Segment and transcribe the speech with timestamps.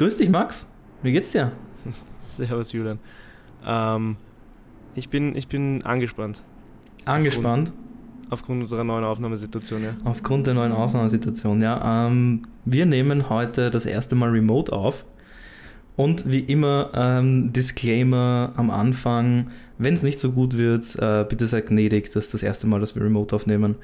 [0.00, 0.66] Grüß dich, Max.
[1.02, 1.52] Wie geht's dir?
[2.16, 2.98] Servus, Julian.
[3.66, 4.16] Ähm,
[4.94, 6.40] ich, bin, ich bin angespannt.
[7.04, 7.68] Angespannt?
[7.68, 9.94] Aufgrund, aufgrund unserer neuen Aufnahmesituation, ja.
[10.04, 12.06] Aufgrund der neuen Aufnahmesituation, ja.
[12.06, 15.04] Ähm, wir nehmen heute das erste Mal remote auf.
[15.96, 21.46] Und wie immer, ähm, Disclaimer am Anfang, wenn es nicht so gut wird, äh, bitte
[21.46, 23.74] seid gnädig, das ist das erste Mal, dass wir remote aufnehmen.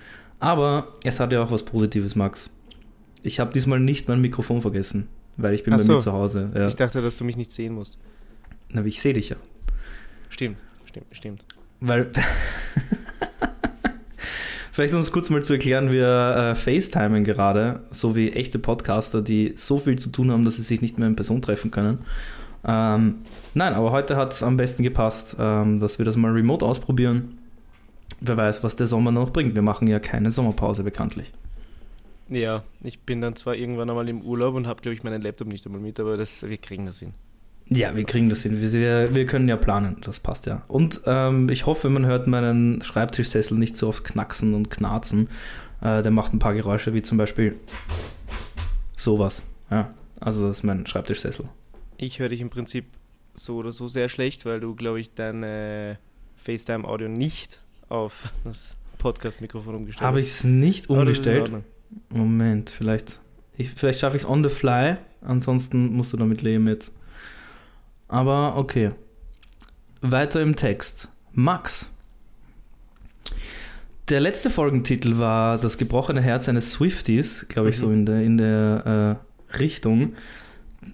[0.41, 2.49] Aber es hat ja auch was Positives, Max.
[3.23, 5.95] Ich habe diesmal nicht mein Mikrofon vergessen, weil ich bin Ach bei so.
[5.95, 6.51] mir zu Hause.
[6.55, 6.69] Ja.
[6.69, 7.99] Ich dachte, dass du mich nicht sehen musst.
[8.69, 9.37] Na, aber ich sehe dich ja.
[10.29, 11.45] Stimmt, stimmt, stimmt.
[11.81, 12.11] Weil.
[14.73, 19.55] Vielleicht es kurz mal zu erklären, wir äh, FaceTimen gerade, so wie echte Podcaster, die
[19.57, 22.01] so viel zu tun haben, dass sie sich nicht mehr in Person treffen können.
[22.63, 23.21] Ähm,
[23.55, 27.39] nein, aber heute hat es am besten gepasst, ähm, dass wir das mal remote ausprobieren.
[28.21, 29.55] Wer weiß, was der Sommer noch bringt.
[29.55, 31.33] Wir machen ja keine Sommerpause bekanntlich.
[32.29, 35.49] Ja, ich bin dann zwar irgendwann einmal im Urlaub und habe, glaube ich, meinen Laptop
[35.49, 37.15] nicht einmal mit, aber das, wir kriegen das hin.
[37.69, 38.61] Ja, wir kriegen das hin.
[38.61, 40.63] Wir, wir, können ja planen, das passt ja.
[40.69, 45.29] Und ähm, ich hoffe, man hört meinen Schreibtischsessel nicht so oft knacksen und knarzen.
[45.81, 47.57] Äh, der macht ein paar Geräusche, wie zum Beispiel
[48.97, 49.45] sowas.
[49.71, 51.49] Ja, also das ist mein Schreibtischsessel.
[51.97, 52.87] Ich höre dich im Prinzip
[53.35, 55.99] so oder so sehr schlecht, weil du, glaube ich, dein
[56.37, 61.51] FaceTime-Audio nicht auf das Podcast-Mikrofon umgestellt Habe ich es nicht umgestellt?
[62.09, 63.21] Moment, vielleicht,
[63.57, 64.97] ich, vielleicht schaffe ich es on the fly.
[65.23, 66.93] Ansonsten musst du damit leben jetzt.
[68.09, 68.93] Aber okay.
[70.01, 71.09] Weiter im Text.
[71.33, 71.91] Max.
[74.09, 77.81] Der letzte Folgentitel war Das gebrochene Herz eines Swifties, glaube ich, Mhm.
[77.81, 79.19] so in der, in der
[79.53, 80.15] äh, Richtung.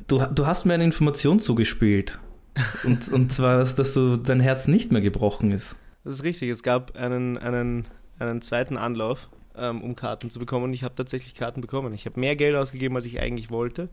[0.07, 2.19] Du, du hast mir eine Information zugespielt.
[2.85, 5.77] Und, und zwar, dass, dass du, dein Herz nicht mehr gebrochen ist.
[6.05, 6.51] Das ist richtig.
[6.51, 7.87] Es gab einen, einen,
[8.19, 10.65] einen zweiten Anlauf, ähm, um Karten zu bekommen.
[10.65, 11.93] Und ich habe tatsächlich Karten bekommen.
[11.95, 13.89] Ich habe mehr Geld ausgegeben, als ich eigentlich wollte.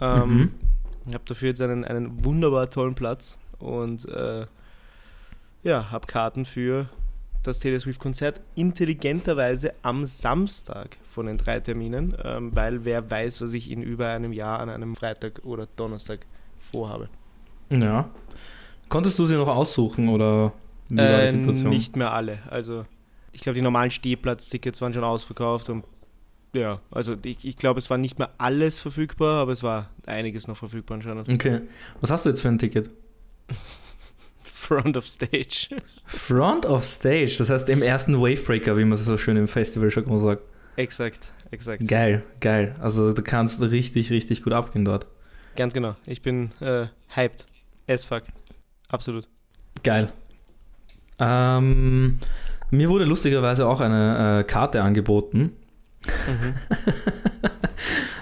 [0.00, 0.50] Ähm, Mhm.
[1.06, 4.46] Ich habe dafür jetzt einen, einen wunderbar tollen Platz und äh,
[5.62, 6.88] ja, habe Karten für
[7.42, 13.52] das Taylor Swift-Konzert intelligenterweise am Samstag von den drei Terminen, ähm, weil wer weiß, was
[13.52, 16.20] ich in über einem Jahr an einem Freitag oder Donnerstag
[16.72, 17.10] vorhabe.
[17.70, 18.08] Ja.
[18.88, 20.52] Konntest du sie noch aussuchen oder
[20.88, 21.68] wie war Äh, die Situation?
[21.70, 22.38] nicht mehr alle.
[22.48, 22.86] Also
[23.34, 25.84] ich glaube, die normalen Stehplatztickets waren schon ausverkauft und
[26.54, 30.46] ja, also ich, ich glaube, es war nicht mehr alles verfügbar, aber es war einiges
[30.46, 31.28] noch verfügbar anscheinend.
[31.28, 31.62] Okay.
[32.00, 32.90] Was hast du jetzt für ein Ticket?
[34.44, 35.68] Front of Stage.
[36.06, 40.42] Front of Stage, das heißt im ersten Wavebreaker, wie man so schön im Festivaljargon sagt.
[40.76, 41.86] exakt, exakt.
[41.86, 42.74] Geil, geil.
[42.80, 45.08] Also du kannst richtig, richtig gut abgehen dort.
[45.56, 45.96] Ganz genau.
[46.06, 47.46] Ich bin äh, hyped.
[47.86, 48.22] As fuck.
[48.88, 49.28] Absolut.
[49.82, 50.10] Geil.
[51.18, 52.18] Ähm,
[52.70, 55.52] mir wurde lustigerweise auch eine äh, Karte angeboten.
[56.06, 56.54] Mhm.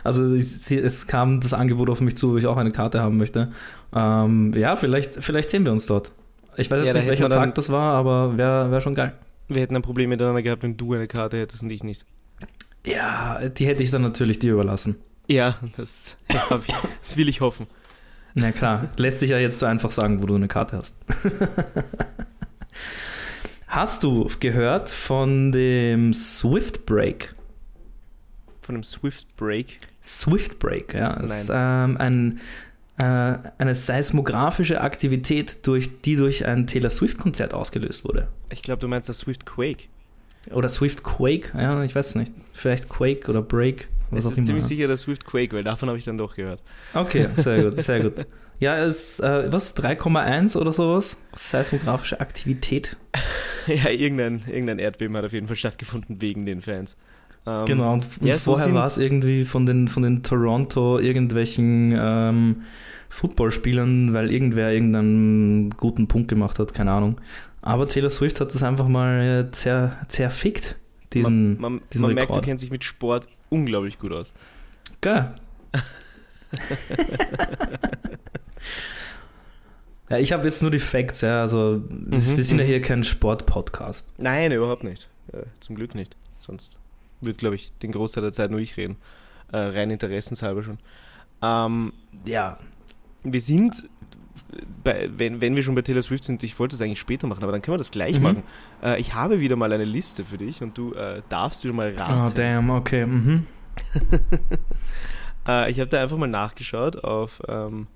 [0.05, 3.19] Also ich, es kam das Angebot auf mich zu, wo ich auch eine Karte haben
[3.19, 3.53] möchte.
[3.95, 6.11] Ähm, ja, vielleicht, vielleicht sehen wir uns dort.
[6.57, 8.97] Ich weiß Ja, jetzt da nicht, welcher dann- Tag das war, aber wäre wär schon
[8.97, 9.13] geil.
[9.47, 12.05] Wir hätten ein Problem miteinander gehabt, wenn du eine Karte hättest und ich nicht.
[12.85, 14.97] Ja, die hätte ich dann natürlich dir überlassen.
[15.29, 17.69] Ja, das, ich, das will ich hoffen.
[18.35, 20.97] Na klar, lässt sich ja jetzt so einfach sagen, wo du eine Karte hast.
[23.73, 27.35] hast du gehört von dem Swift Break?
[28.61, 29.79] Von einem Swift Break.
[30.03, 31.19] Swift Break, ja.
[31.21, 32.41] Es ist ähm, ein,
[32.99, 38.29] äh, eine seismografische Aktivität, durch, die durch ein Taylor Swift-Konzert ausgelöst wurde.
[38.51, 39.85] Ich glaube, du meinst das Swift Quake.
[40.53, 42.33] Oder Swift Quake, ja, ich weiß es nicht.
[42.53, 44.47] Vielleicht Quake oder Break, was Es ist immer.
[44.47, 46.63] ziemlich sicher das Swift Quake, weil davon habe ich dann doch gehört.
[46.95, 48.27] Okay, sehr gut, sehr gut.
[48.59, 51.19] Ja, es äh, was 3,1 oder sowas?
[51.33, 52.97] Seismografische Aktivität.
[53.67, 56.97] ja, irgendein, irgendein Erdbeben hat auf jeden Fall stattgefunden wegen den Fans.
[57.47, 61.93] Ähm, Genau, und, und ja, vorher war es irgendwie von den, von den Toronto irgendwelchen
[61.99, 62.63] ähm,
[63.09, 67.21] Footballspielern, weil irgendwer irgendeinen guten Punkt gemacht hat, keine Ahnung.
[67.61, 70.77] Aber Taylor Swift hat das einfach mal äh, zer, zerfickt,
[71.13, 74.33] diesen, man man, diesen man merkt, du kennst dich mit Sport unglaublich gut aus.
[75.01, 75.35] Geil.
[80.11, 82.69] ja, ich habe jetzt nur die Facts, ja, also wir sind ja mhm.
[82.69, 84.07] hier kein Sport-Podcast.
[84.19, 85.09] Nein, überhaupt nicht.
[85.33, 86.17] Äh, zum Glück nicht.
[86.39, 86.79] Sonst
[87.21, 88.97] würde, glaube ich, den Großteil der Zeit nur ich reden.
[89.53, 90.79] Äh, rein interessenshalber schon.
[91.43, 91.93] Ähm,
[92.25, 92.59] Ja,
[93.25, 93.85] wir sind,
[94.83, 97.43] bei, wenn, wenn wir schon bei Taylor Swift sind, ich wollte das eigentlich später machen,
[97.43, 98.23] aber dann können wir das gleich Mhm.
[98.23, 98.43] machen.
[98.83, 101.95] Äh, ich habe wieder mal eine Liste für dich und du äh, darfst wieder mal
[101.97, 102.35] oh raten.
[102.35, 103.47] damn, okay, mhm.
[105.47, 107.87] Äh, ich habe da einfach mal nachgeschaut auf, ähm,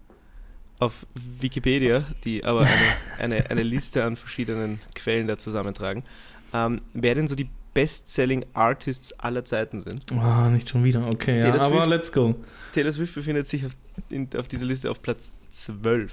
[0.78, 2.70] auf Wikipedia, die aber eine,
[3.19, 6.04] eine, eine Liste an verschiedenen Quellen da zusammentragen.
[6.52, 10.00] Ähm, wer denn so die Best-Selling Artists aller Zeiten sind.
[10.12, 11.06] Oh, nicht schon wieder.
[11.06, 11.88] Okay, ja, Taylor aber Swift.
[11.88, 12.34] let's go.
[12.72, 13.72] Taylor Swift befindet sich auf,
[14.08, 16.12] in, auf dieser Liste auf Platz 12.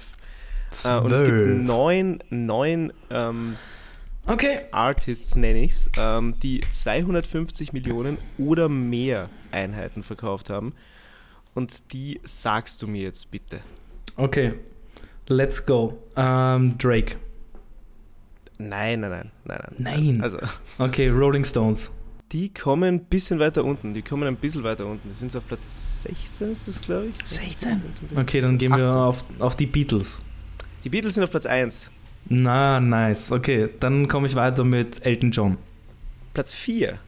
[0.84, 3.56] Äh, und es gibt neun, neun ähm,
[4.26, 4.60] Okay.
[4.70, 10.72] Artists, nenne ich es, ähm, die 250 Millionen oder mehr Einheiten verkauft haben.
[11.54, 13.60] Und die sagst du mir jetzt bitte.
[14.16, 14.54] Okay.
[15.28, 16.02] Let's go.
[16.16, 17.16] Ähm, Drake.
[18.58, 20.06] Nein, nein, nein, nein, nein.
[20.06, 20.20] Nein.
[20.22, 20.38] Also,
[20.78, 21.90] Okay, Rolling Stones.
[22.32, 23.94] die kommen ein bisschen weiter unten.
[23.94, 25.08] Die kommen ein bisschen weiter unten.
[25.08, 27.14] Die sind auf Platz 16, ist das, glaube ich?
[27.26, 27.82] 16?
[28.16, 29.00] Okay, dann gehen wir 18.
[29.00, 30.18] auf, auf die Beatles.
[30.84, 31.90] Die Beatles sind auf Platz 1.
[32.28, 33.30] Na, nice.
[33.32, 35.58] Okay, dann komme ich weiter mit Elton John.
[36.32, 36.98] Platz 4.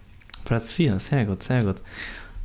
[0.45, 1.77] Platz 4, sehr gut, sehr gut.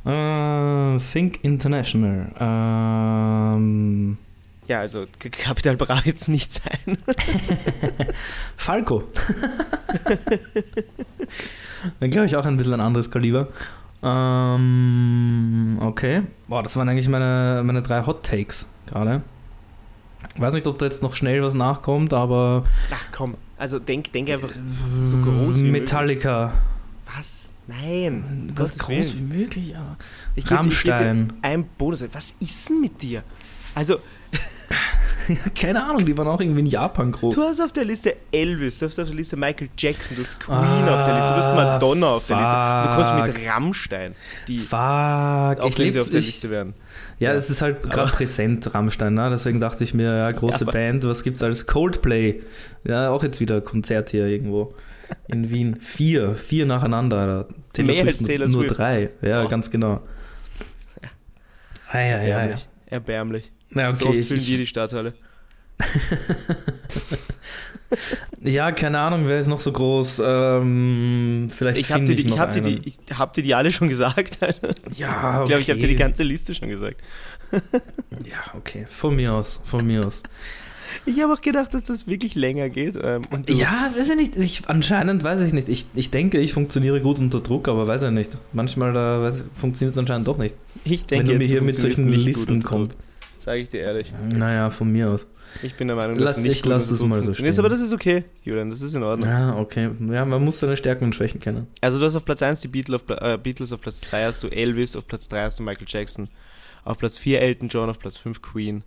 [0.04, 2.32] Äh, Think International.
[2.40, 4.18] Ähm,
[4.68, 6.96] Ja, also K- Capital Bra jetzt nicht sein.
[8.56, 9.04] Falco.
[12.00, 13.48] Dann glaube ich auch ein bisschen ein anderes Kaliber.
[14.02, 16.22] Ähm, okay.
[16.48, 19.22] Boah, das waren eigentlich meine, meine drei Hot Takes gerade.
[20.36, 24.30] Weiß nicht, ob da jetzt noch schnell was nachkommt, aber Ach komm, also denk, denk
[24.30, 24.50] einfach
[25.02, 26.52] so groß wie Metallica.
[27.16, 27.51] Was?
[27.66, 28.24] Nein.
[28.50, 29.30] um Was Gottes groß Willen.
[29.30, 29.96] wie möglich, ja.
[30.34, 31.32] Ich ich geb Rammstein.
[31.42, 32.04] Ein Bonus.
[32.12, 33.22] Was ist denn mit dir?
[33.74, 33.98] Also,
[35.28, 37.34] Ja, keine Ahnung, die waren auch irgendwie in Japan groß.
[37.36, 40.40] du hast auf der Liste Elvis, du hast auf der Liste Michael Jackson, du hast
[40.40, 42.88] Queen Ah, auf der Liste, du hast Madonna auf der Liste.
[42.88, 44.14] Du kommst mit Rammstein,
[44.48, 46.74] die Fuck, auch ich wenn lebe sie auf der ich, Liste wären.
[47.20, 47.36] Ja, Ja.
[47.36, 49.30] es ist halt gerade Aber- präsent, Rammstein, ne?
[49.30, 51.66] deswegen dachte ich mir, ja, große Ja, aber- Band, was gibt's alles?
[51.66, 52.42] Coldplay,
[52.84, 54.74] ja, auch jetzt wieder Konzert hier irgendwo
[55.28, 55.76] in Wien.
[55.76, 57.48] Vier, vier nacheinander.
[57.72, 58.78] Taylor Mehr als Taylor nur Swift.
[58.78, 59.48] drei, ja, Boah.
[59.48, 60.02] ganz genau.
[61.92, 62.22] Ja, ja, ja.
[62.22, 62.56] ja.
[62.86, 62.86] Erbärmlich.
[62.86, 63.52] Erbärmlich.
[63.74, 65.14] ja so okay, oft ich, füllen wir die Stadthalle.
[68.42, 70.22] ja, keine Ahnung, wer ist noch so groß?
[70.24, 73.54] Ähm, vielleicht Ich hab, finde dir die, ich, hab dir die, ich hab dir die
[73.54, 74.42] alle schon gesagt.
[74.42, 74.70] Alter.
[74.94, 75.42] ja, okay.
[75.42, 77.00] Ich glaube, ich habe dir die ganze Liste schon gesagt.
[78.24, 80.22] Ja, okay, von mir aus, von mir aus.
[81.06, 82.98] Ich habe auch gedacht, dass das wirklich länger geht.
[83.00, 84.36] Ähm, Ja, weiß ich nicht.
[84.36, 85.68] Ich, anscheinend weiß ich nicht.
[85.68, 88.36] Ich, ich denke, ich funktioniere gut unter Druck, aber weiß ich nicht.
[88.52, 90.54] Manchmal funktioniert es anscheinend doch nicht.
[90.84, 92.94] ich denke, wenn du mir hier mit solchen Listen kommst.
[93.38, 94.12] Sage ich dir ehrlich.
[94.32, 95.26] Naja, von mir aus.
[95.64, 97.58] Ich bin der Meinung, Lass- dass du nicht ich lass es Druck mal so stehen.
[97.58, 99.28] Aber das ist okay, Julian, das ist in Ordnung.
[99.28, 99.90] Ja, okay.
[100.10, 101.66] Ja, man muss seine Stärken und Schwächen kennen.
[101.80, 104.42] Also du hast auf Platz 1 die Beatles auf, äh, Beatles, auf Platz 2 hast
[104.44, 106.28] du Elvis, auf Platz 3 hast du Michael Jackson,
[106.84, 108.84] auf Platz 4 Elton John, auf Platz 5 Queen,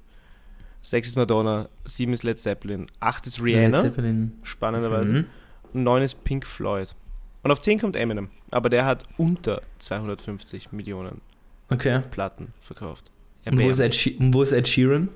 [0.86, 4.34] 6 ist Madonna, 7 ist Led Zeppelin, 8 ist Rihanna, Zeppelin.
[4.44, 5.26] spannenderweise, Mhm.
[5.74, 6.96] und 9 ist Pink Floyd.
[7.44, 11.22] Und auf 10 kommt Eminem, aber der hat unter 250 Millionen
[11.70, 12.02] Okay.
[12.12, 13.12] Platten verkauft.
[13.46, 13.80] Und wo ist,
[14.20, 15.10] und wo ist Ed Sheeran?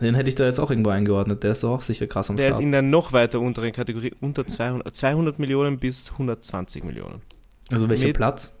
[0.00, 1.42] Den hätte ich da jetzt auch irgendwo eingeordnet.
[1.42, 2.62] Der ist doch auch sicher krass am Der ist Start.
[2.62, 7.20] in der noch weiter unteren Kategorie, unter 200, 200 Millionen bis 120 Millionen.
[7.70, 8.54] Also welcher Platz?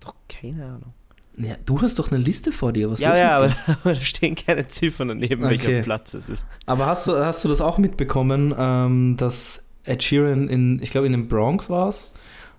[0.00, 0.92] Doch keine Ahnung.
[1.40, 2.90] Ja, du hast doch eine Liste vor dir.
[2.90, 5.50] Was ja, ja, aber, aber da stehen keine Ziffern daneben, Okay.
[5.50, 6.44] welcher Platz es ist.
[6.66, 11.06] Aber hast du, hast du das auch mitbekommen, ähm, dass Ed Sheeran in, ich glaube
[11.06, 12.12] in den Bronx war es,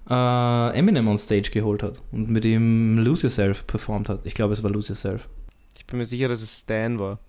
[0.09, 4.21] äh, Eminem on Stage geholt hat und mit ihm Lose Yourself performt hat?
[4.23, 5.27] Ich glaube, es war Lose Yourself.
[5.77, 7.19] Ich bin mir sicher, dass es Stan war.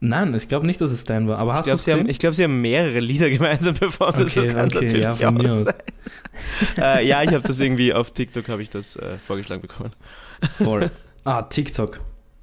[0.00, 1.38] Nein, ich glaube nicht, dass es Stan war.
[1.38, 4.18] Aber Ich hast du glaube, haben- ich glaub, sie haben mehrere Lieder gemeinsam performt.
[4.18, 5.74] das Okay, kann okay, natürlich ja, auch sein.
[6.78, 9.92] äh, ja, ich habe das irgendwie auf TikTok habe ich das äh, vorgeschlagen bekommen.
[10.58, 10.90] Voll.
[11.24, 12.00] ah, TikTok.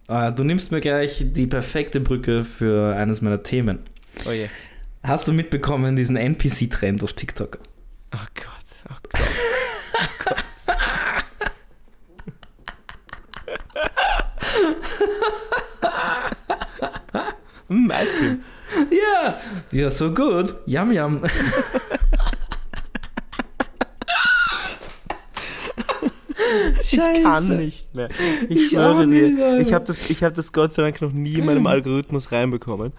[0.07, 3.79] Ah, du nimmst mir gleich die perfekte Brücke für eines meiner Themen.
[4.25, 4.49] Oh je.
[5.03, 7.59] Hast du mitbekommen, diesen NPC-Trend auf TikTok?
[8.13, 8.45] Oh Gott,
[8.89, 9.29] oh Gott.
[9.93, 10.35] Oh Gott.
[17.69, 18.43] mm, Ice Cream.
[18.89, 19.37] Ja,
[19.71, 20.53] you're so good.
[20.65, 21.21] Yum, yum.
[26.81, 28.09] Ich kann nicht mehr.
[28.49, 29.45] Ich, Ich schwöre nicht, dir.
[29.45, 29.59] Alter.
[29.59, 32.91] Ich habe das, ich hab das Gott sei Dank noch nie in meinem Algorithmus reinbekommen.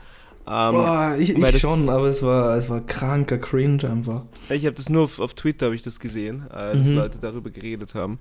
[0.45, 4.23] Ähm, Boah, ich, ich schon, aber es war, es war kranker Cringe einfach.
[4.51, 6.95] Ich habe das nur auf, auf Twitter habe ich das gesehen, äh, dass Mhm.
[6.97, 8.19] Leute darüber geredet haben.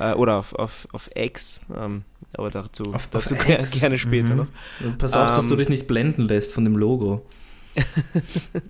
[0.00, 2.02] Äh, oder auf, auf, auf X, ähm,
[2.36, 3.72] aber dazu, Auf- dazu auf ger- X.
[3.78, 4.36] gerne später Mhm.
[4.38, 4.46] noch.
[4.98, 7.24] Pass auf, dass Ähm, du dich nicht blenden lässt von dem Logo.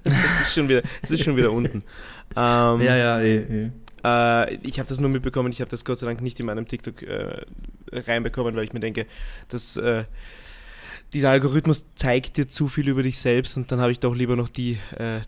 [0.05, 1.83] Das ist schon wieder, das ist schon wieder unten.
[2.35, 3.37] Ähm, ja, ja, eh,
[3.67, 3.71] eh.
[4.05, 6.67] Äh, ich habe das nur mitbekommen, ich habe das Gott sei Dank nicht in meinem
[6.67, 7.45] TikTok äh,
[7.93, 9.07] reinbekommen, weil ich mir denke,
[9.49, 10.05] dass äh,
[11.13, 14.37] dieser Algorithmus zeigt dir zu viel über dich selbst und dann habe ich doch lieber
[14.37, 15.21] noch die äh,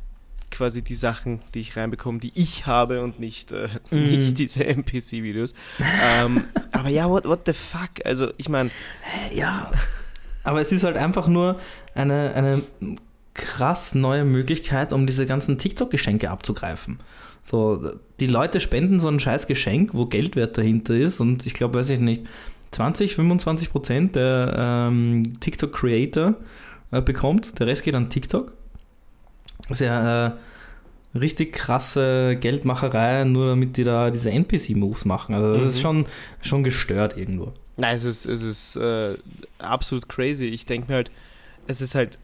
[0.50, 3.96] quasi die Sachen, die ich reinbekomme, die ich habe und nicht, äh, Mm.
[3.96, 5.52] nicht diese NPC-Videos.
[6.02, 8.04] ähm, aber ja, what, what the fuck?
[8.04, 8.70] Also ich meine,
[9.32, 9.70] Ja.
[10.44, 11.58] Aber es ist halt einfach nur
[11.94, 12.62] eine, eine
[13.32, 17.00] krass neue Möglichkeit, um diese ganzen TikTok-Geschenke abzugreifen.
[17.44, 21.78] So, die Leute spenden so ein scheiß Geschenk, wo Geldwert dahinter ist und ich glaube,
[21.78, 22.22] weiß ich nicht,
[22.70, 24.54] 20, 25 Prozent der
[24.90, 26.34] ähm, TikTok-Creator
[26.90, 28.52] äh, bekommt, der Rest geht an TikTok.
[29.68, 30.32] Das ist ja äh,
[31.14, 35.34] richtig krasse Geldmacherei, nur damit die da diese NPC-Moves machen.
[35.34, 35.68] Also das Mhm.
[35.68, 36.04] ist schon,
[36.42, 37.52] schon gestört irgendwo.
[37.76, 39.16] Nein, es ist, es ist äh,
[39.58, 40.46] absolut crazy.
[40.46, 41.10] Ich denke mir halt,
[41.66, 42.18] es ist halt.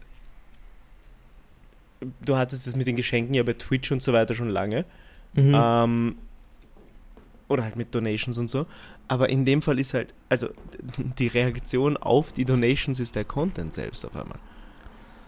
[2.25, 4.85] Du hattest es mit den Geschenken ja bei Twitch und so weiter schon lange.
[5.33, 5.53] Mhm.
[5.55, 6.15] Ähm,
[7.47, 8.65] oder halt mit Donations und so.
[9.07, 10.49] Aber in dem Fall ist halt, also
[11.19, 14.39] die Reaktion auf die Donations ist der Content selbst auf einmal.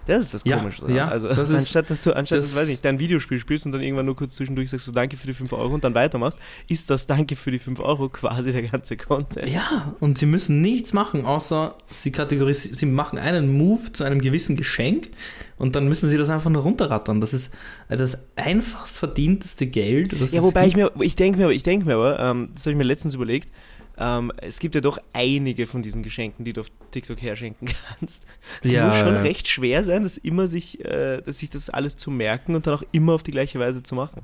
[0.06, 0.92] Das ist das Ja, Komische.
[0.92, 3.66] ja, also das ist- anstatt dass du, anstatt das- dass, weiß nicht, dein Videospiel spielst
[3.66, 5.96] und dann irgendwann nur kurz zwischendurch sagst du Danke für die 5 Euro und dann
[5.96, 9.48] weitermachst, ist das Danke für die 5 Euro quasi der ganze Content.
[9.50, 14.20] Ja, und sie müssen nichts machen, außer sie kategorisieren, sie machen einen Move zu einem
[14.22, 15.10] gewissen Geschenk
[15.58, 17.22] und dann müssen sie das einfach nur runterrattern.
[17.22, 17.52] Das ist
[17.90, 20.14] äh, das einfachst verdienteste Geld.
[20.32, 22.72] Ja, wobei ich mir, ich denke mir, aber, ich denke mir aber, ähm, das habe
[22.72, 23.50] ich mir letztens überlegt,
[23.98, 27.70] ähm, es gibt ja doch einige von diesen Geschenken, die du auf TikTok herschenken
[28.00, 28.26] kannst.
[28.62, 29.22] Es Ja, muss schon ja.
[29.22, 32.76] recht schwer sein, das immer sich, äh, dass sich das alles zu merken und dann
[32.76, 34.24] auch immer auf die gleiche Weise zu machen.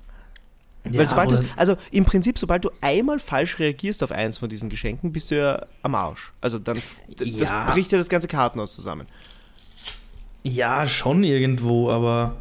[0.89, 4.69] Ja, sobald du, also im Prinzip, sobald du einmal falsch reagierst auf eins von diesen
[4.69, 6.31] Geschenken, bist du ja am Arsch.
[6.41, 6.81] Also dann,
[7.17, 9.05] das bricht ja das ganze Kartenhaus zusammen.
[10.41, 12.38] Ja, schon irgendwo, aber.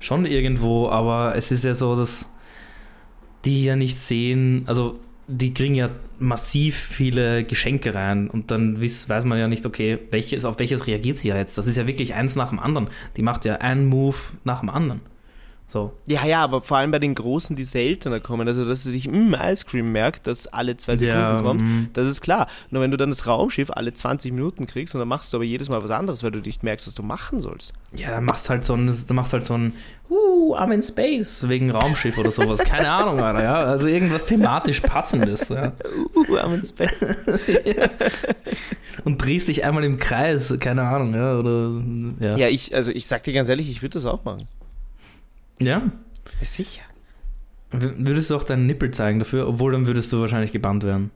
[0.00, 2.30] Schon irgendwo, aber es ist ja so, dass
[3.44, 9.08] die ja nicht sehen, also die kriegen ja massiv viele Geschenke rein und dann wiss,
[9.08, 11.58] weiß man ja nicht, okay, welches, auf welches reagiert sie ja jetzt.
[11.58, 12.88] Das ist ja wirklich eins nach dem anderen.
[13.16, 15.00] Die macht ja einen Move nach dem anderen.
[15.70, 15.92] So.
[16.06, 19.06] Ja, ja, aber vor allem bei den Großen, die seltener kommen, also dass sie sich
[19.06, 21.90] im Ice Cream merkt, dass alle zwei Sekunden Ja, kommt, mm.
[21.92, 22.48] das ist klar.
[22.70, 25.44] Nur wenn du dann das Raumschiff alle 20 Minuten kriegst und dann machst du aber
[25.44, 27.74] jedes Mal was anderes, weil du nicht merkst, was du machen sollst.
[27.94, 29.74] Ja, dann machst halt so ein, dann machst halt so ein,
[30.08, 32.60] uh, I'm in space, wegen Raumschiff oder sowas.
[32.60, 33.58] Keine Ahnung, Alter, ja.
[33.58, 35.72] Also irgendwas thematisch passendes, ja.
[36.14, 37.26] Uh, I'm in space.
[39.04, 41.82] Und drehst dich einmal im Kreis, keine Ahnung, ja, oder,
[42.20, 42.36] ja.
[42.38, 44.48] Ja, ich, also ich sag dir ganz ehrlich, ich würde das auch machen.
[45.60, 45.82] Ja.
[46.42, 46.82] Sicher.
[47.70, 51.10] W- Würdest du auch deinen Nippel zeigen dafür, obwohl dann würdest du wahrscheinlich gebannt werden.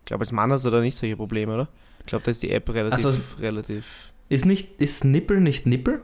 [0.00, 1.68] Ich glaube, als Mann hast du da nicht solche Probleme, oder?
[2.00, 3.84] Ich glaube, da ist die App relativ, Also- relativ.
[4.30, 6.02] Ist nicht, ist Nippel nicht Nippel?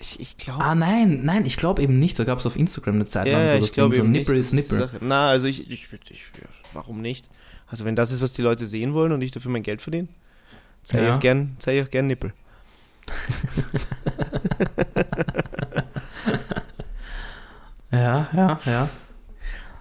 [0.00, 0.62] Ich, ich glaube.
[0.64, 2.18] Ah, nein, nein, ich glaube eben nicht.
[2.18, 4.36] Da gab es auf Instagram eine Zeit lang ja, so ich das Ding, so Nippel
[4.36, 4.88] ist Nippel.
[5.00, 7.28] Na, also ich, ich, ich, ja, warum nicht?
[7.66, 10.08] Also wenn das ist, was die Leute sehen wollen und ich dafür mein Geld verdiene,
[10.84, 11.10] zeige Ja.
[11.10, 12.32] ich auch gern, zeige ich auch gern Nippel.
[17.90, 18.88] Ja, ja, ja.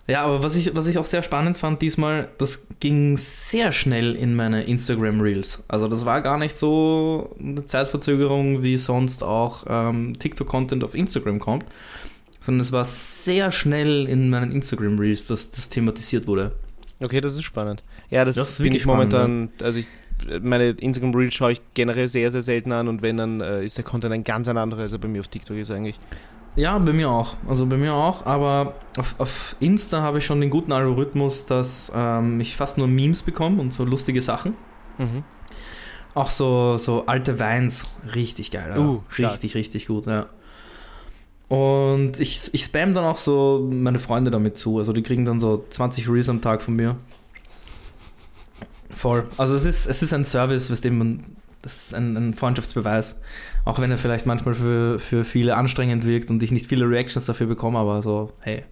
[0.09, 4.15] Ja, aber was ich, was ich auch sehr spannend fand diesmal, das ging sehr schnell
[4.15, 5.63] in meine Instagram Reels.
[5.67, 11.39] Also das war gar nicht so eine Zeitverzögerung, wie sonst auch ähm, TikTok-Content auf Instagram
[11.39, 11.65] kommt,
[12.39, 16.53] sondern es war sehr schnell in meinen Instagram Reels, dass das thematisiert wurde.
[17.01, 17.83] Okay, das ist spannend.
[18.09, 19.87] Ja, das, Das ist bin wirklich ich momentan, also ich,
[20.41, 23.77] meine Instagram Reels schaue ich generell sehr, sehr selten an und wenn, dann äh, ist
[23.77, 25.99] der Content ein ganz ein anderer, als er bei mir auf TikTok ist eigentlich.
[26.57, 27.35] Ja, bei mir auch.
[27.47, 31.91] Also bei mir auch, aber auf, auf Insta habe ich schon den guten Algorithmus, dass
[31.95, 34.55] ähm, ich fast nur Memes bekomme und so lustige Sachen.
[34.97, 35.23] Mhm.
[36.15, 38.73] Auch so, so alte Weins, richtig geil.
[38.75, 38.79] Ja.
[38.79, 40.25] Uh, richtig, richtig gut, ja.
[41.47, 44.79] Und ich, ich spam dann auch so meine Freunde damit zu.
[44.79, 46.97] Also die kriegen dann so 20 Reels am Tag von mir.
[48.89, 49.25] Voll.
[49.37, 51.23] Also es ist, es ist ein Service, was dem man.
[51.67, 53.19] Das ist ein, ein Freundschaftsbeweis.
[53.65, 57.25] Auch wenn er vielleicht manchmal für, für viele anstrengend wirkt und ich nicht viele Reactions
[57.25, 58.63] dafür bekomme, aber so, hey,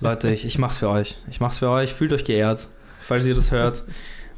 [0.00, 1.16] Leute, ich, ich mach's für euch.
[1.30, 2.68] Ich mach's für euch, fühlt euch geehrt,
[3.00, 3.84] falls ihr das hört.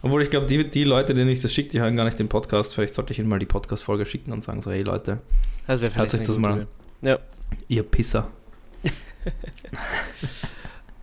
[0.01, 2.29] Obwohl ich glaube, die, die Leute, denen ich das schicke, die hören gar nicht den
[2.29, 2.73] Podcast.
[2.73, 5.19] Vielleicht sollte ich ihnen mal die Podcast-Folge schicken und sagen so, hey Leute,
[5.67, 6.67] wäre Hört eine das mal Idee.
[7.09, 7.19] Ja.
[7.67, 8.29] ihr Pisser.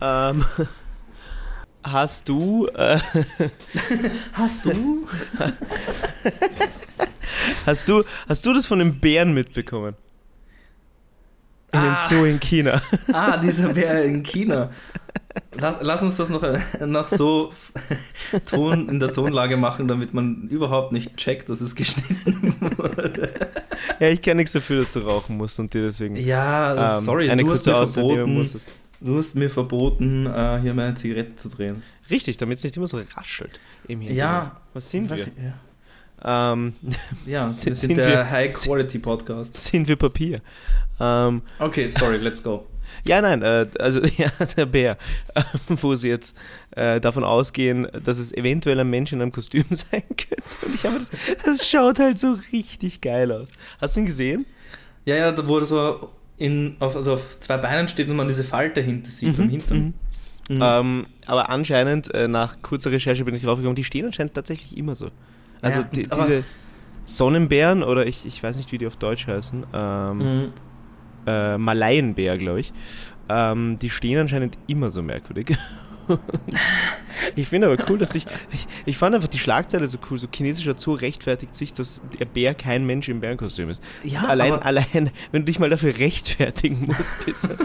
[0.02, 0.42] Ähm,
[1.82, 2.98] hast du, äh,
[4.32, 5.06] Hast du?
[7.66, 9.94] hast du, hast du das von dem Bären mitbekommen?
[11.72, 12.00] In Ah.
[12.00, 12.82] dem Zoo in China.
[13.12, 14.70] Ah, dieser Bär in China.
[15.52, 17.52] Lass, lass uns das noch, äh, noch so
[18.46, 23.30] Ton, in der Tonlage machen, damit man überhaupt nicht checkt, dass es geschnitten wurde.
[24.00, 27.30] ja, ich kann nichts dafür, dass du rauchen musst und dir deswegen Ja, ähm, sorry,
[27.30, 28.68] eine du hast kurze mir Auszeit nehmen verboten, musstest.
[29.00, 31.82] Du hast mir verboten, äh, hier meine Zigarette zu drehen.
[32.10, 34.18] Richtig, damit es nicht immer so raschelt im Hintergrund.
[34.18, 35.44] Ja, Was sind Was- wir?
[35.44, 36.74] Ja, Ähm,
[37.26, 39.54] ja wir Sind sind wir- der High-Quality-Podcast.
[39.54, 40.40] sind wir Papier?
[40.98, 42.66] Ähm, Okay, sorry, let's go.
[43.06, 44.98] Ja, nein, äh, also ja, der Bär,
[45.36, 46.36] äh, wo sie jetzt
[46.72, 50.66] äh, davon ausgehen, dass es eventuell ein Mensch in einem Kostüm sein könnte.
[50.66, 51.10] Und ich habe das,
[51.44, 53.50] das schaut halt so richtig geil aus.
[53.80, 54.44] Hast du ihn gesehen?
[55.06, 58.42] Ja, ja, da wurde so in, auf, also auf zwei Beinen steht und man diese
[58.44, 59.94] Falte hinter sieht am Hintern.
[60.48, 60.60] Mhm.
[60.60, 64.96] Ähm, aber anscheinend, äh, nach kurzer Recherche bin ich draufgekommen, die stehen anscheinend tatsächlich immer
[64.96, 65.10] so.
[65.62, 66.42] Also Ja, die, diese
[67.06, 70.52] Sonnenbären oder ich, ich weiß nicht, wie die auf Deutsch heißen, ähm, Mhm.
[71.26, 72.72] äh, Malaienbär, glaube ich,
[73.28, 75.56] ähm, die stehen anscheinend immer so merkwürdig.
[77.36, 78.26] ich finde aber cool, dass sich.
[78.52, 80.18] Ich, ich fand einfach die Schlagzeile so cool.
[80.18, 83.82] So chinesischer Zoo rechtfertigt sich, dass der Bär kein Mensch im Bärenkostüm ist.
[84.04, 87.48] Ja, allein, aber- allein, wenn du dich mal dafür rechtfertigen musst,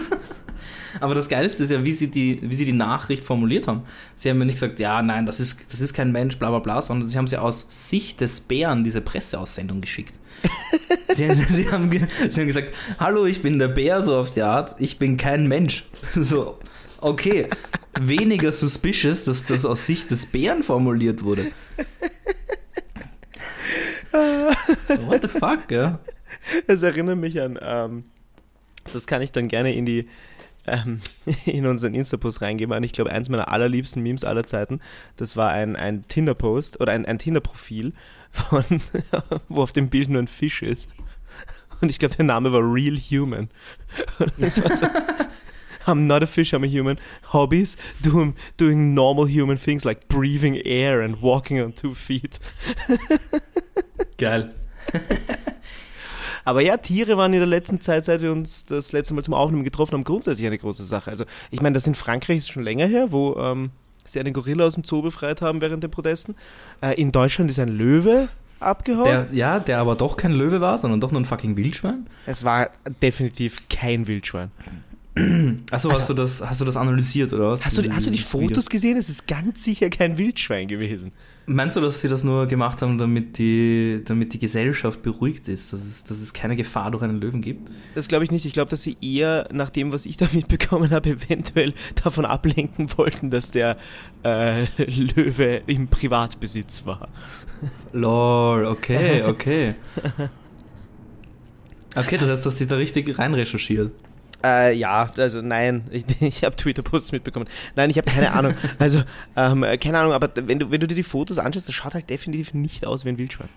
[1.01, 3.84] Aber das Geilste ist ja, wie sie, die, wie sie die Nachricht formuliert haben.
[4.15, 6.60] Sie haben ja nicht gesagt, ja, nein, das ist, das ist kein Mensch, bla bla
[6.60, 10.13] bla, sondern sie haben sie aus Sicht des Bären diese Presseaussendung geschickt.
[11.13, 11.92] sie, sie, haben,
[12.30, 15.48] sie haben gesagt, hallo, ich bin der Bär, so auf die Art, ich bin kein
[15.48, 15.86] Mensch.
[16.15, 16.60] So,
[17.05, 17.47] okay,
[18.00, 21.51] weniger suspicious, dass das aus Sicht des Bären formuliert wurde.
[24.12, 26.00] What the fuck, ja?
[26.67, 28.05] Es erinnert mich an, ähm,
[28.91, 30.07] das kann ich dann gerne in die
[30.67, 31.01] ähm,
[31.45, 32.74] in unseren Insta-Post reingeben.
[32.74, 32.83] an.
[32.83, 34.79] Ich glaube, eins meiner allerliebsten Memes aller Zeiten,
[35.17, 37.93] das war ein, ein Tinder-Post oder ein, ein Tinder-Profil,
[39.47, 40.89] wo auf dem Bild nur ein Fisch ist.
[41.81, 43.50] Und ich glaube, der Name war Real Human.
[44.19, 44.88] Und das war so,
[45.88, 47.00] I'm not a fish, I'm a human.
[47.34, 52.39] Hobbies, doing, doing normal human things like breathing air and walking on two feet.
[54.18, 54.54] Geil.
[56.46, 59.34] Aber ja, Tiere waren in der letzten Zeit, seit wir uns das letzte Mal zum
[59.34, 61.10] Aufnehmen getroffen haben, grundsätzlich eine große Sache.
[61.10, 63.72] Also, ich meine, das in Frankreich ist schon länger her, wo ähm,
[64.06, 66.36] sie einen Gorilla aus dem Zoo befreit haben während den Protesten.
[66.82, 69.06] Äh, in Deutschland ist ein Löwe abgehauen.
[69.06, 72.06] Der, ja, der aber doch kein Löwe war, sondern doch nur ein fucking Wildschwein.
[72.27, 72.70] es war
[73.01, 74.51] definitiv kein Wildschwein.
[75.72, 77.63] Achso, hast, du das, hast du das analysiert oder was?
[77.63, 78.98] Hast du, hast du die Fotos gesehen?
[78.98, 81.13] Es ist ganz sicher kein Wildschwein gewesen.
[81.45, 85.72] Meinst du, dass sie das nur gemacht haben, damit die, damit die Gesellschaft beruhigt ist,
[85.72, 87.69] dass es, dass es keine Gefahr durch einen Löwen gibt?
[87.93, 88.45] Das glaube ich nicht.
[88.45, 92.89] Ich glaube, dass sie eher, nach dem, was ich da mitbekommen habe, eventuell davon ablenken
[92.98, 93.77] wollten, dass der
[94.24, 97.07] äh, Löwe im Privatbesitz war.
[97.93, 99.75] Lol, okay, okay.
[101.95, 103.91] Okay, das heißt, dass sie da richtig rein recherchiert.
[104.43, 107.48] Äh, ja, also nein, ich, ich habe Twitter-Posts mitbekommen.
[107.76, 108.54] Nein, ich habe keine Ahnung.
[108.80, 109.04] Also,
[109.36, 112.10] ähm, keine Ahnung, aber wenn du, wenn du dir die Fotos anschaust, das schaut halt
[112.10, 113.50] definitiv nicht aus wie ein Wildschwein.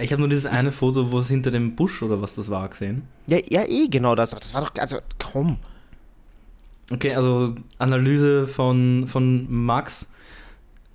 [0.00, 2.68] Ich habe nur dieses eine Foto, wo es hinter dem Busch oder was das war,
[2.68, 3.02] gesehen.
[3.28, 4.30] Ja, ja, eh, genau das.
[4.30, 5.58] Das war doch, also, komm.
[6.92, 10.10] Okay, also Analyse von, von Max.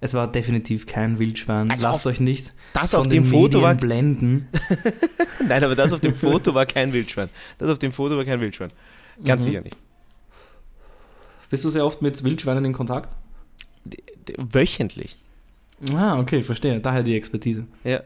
[0.04, 1.70] Es war definitiv kein Wildschwein.
[1.70, 4.48] Also Lasst euch nicht Das von auf dem Foto Medien war, blenden.
[5.48, 7.30] nein, aber das auf dem Foto war kein Wildschwein.
[7.60, 8.72] Das auf dem Foto war kein Wildschwein.
[9.23, 9.45] Ganz Mhm.
[9.45, 9.77] sicher nicht.
[11.49, 13.10] Bist du sehr oft mit Wildschweinen in Kontakt?
[14.38, 15.17] Wöchentlich.
[15.93, 16.79] Ah, okay, verstehe.
[16.79, 17.65] Daher die Expertise.
[17.84, 18.01] Ja.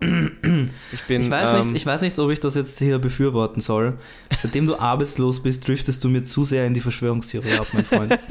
[0.00, 3.60] Ich bin, Ich weiß, ähm, nicht, ich weiß nicht, ob ich das jetzt hier befürworten
[3.60, 3.98] soll.
[4.42, 8.18] Seitdem du arbeitslos bist, driftest du mir zu sehr in die Verschwörungstheorie ab, mein Freund.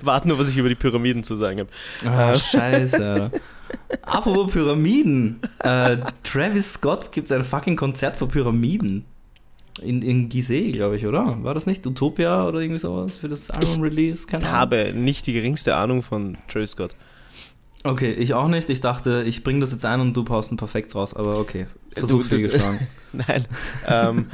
[0.00, 1.70] warte nur, was ich über die Pyramiden zu sagen habe.
[2.08, 3.30] Ah, scheiße.
[4.02, 5.40] Apropos Pyramiden.
[5.58, 9.04] Äh, Travis Scott gibt ein fucking Konzert für Pyramiden.
[9.82, 11.42] In, in Gizeh, glaube ich, oder?
[11.42, 11.86] War das nicht?
[11.86, 14.26] Utopia oder irgendwie sowas für das Album-Release?
[14.26, 14.60] Keine Ich Ahnung.
[14.60, 16.96] habe nicht die geringste Ahnung von Travis Scott.
[17.84, 18.68] Okay, ich auch nicht.
[18.70, 21.14] Ich dachte, ich bringe das jetzt ein und du paust ein Perfekt raus.
[21.14, 22.80] Aber okay, Du- Versuch du- fehlgeschlagen.
[23.12, 23.44] Nein.
[23.86, 24.28] ähm,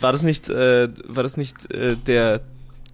[0.00, 2.40] war das nicht, äh, war das nicht äh, der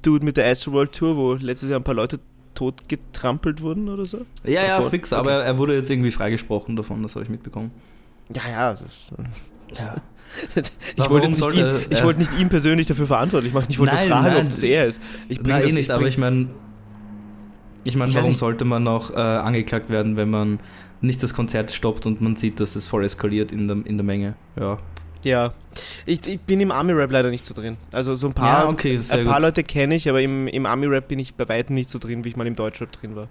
[0.02, 2.18] Dude mit der Astroworld Tour, wo letztes Jahr ein paar Leute
[2.54, 4.18] tot getrampelt wurden oder so?
[4.44, 4.90] Ja, ja, Davor?
[4.90, 5.12] fix.
[5.12, 5.20] Okay.
[5.20, 7.02] Aber er wurde jetzt irgendwie freigesprochen davon.
[7.02, 7.70] Das habe ich mitbekommen.
[8.34, 8.72] Ja, ja.
[8.74, 9.94] Das, Ja.
[10.96, 13.66] ich wollte, nicht sollte ihn, ich wollte nicht ihn persönlich dafür verantwortlich machen.
[13.68, 14.44] Ich wollte Nein, fragen, nein.
[14.44, 15.02] ob das er ist.
[15.28, 16.48] Ich Nein, das, eh nicht, aber ich meine,
[17.84, 18.38] ich meine, Ich weiß warum nicht.
[18.38, 20.60] sollte man noch äh, angeklagt werden, wenn man
[21.00, 24.04] nicht das Konzert stoppt und man sieht, dass es voll eskaliert in der, in der
[24.04, 24.34] Menge?
[24.58, 24.78] Ja.
[25.24, 25.52] Ja.
[26.06, 27.76] Ich, ich bin im Army-Rap leider nicht so drin.
[27.92, 29.42] Also so ein paar, ja, okay, ein paar gut.
[29.42, 32.30] Leute kenne ich, aber im, im Army-Rap bin ich bei weitem nicht so drin, wie
[32.30, 33.28] ich mal im Deutschrap drin war.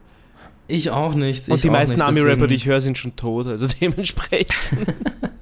[0.67, 1.49] Ich auch nicht.
[1.49, 3.47] Und die auch meisten Army-Rapper, die ich höre, sind schon tot.
[3.47, 4.53] Also dementsprechend.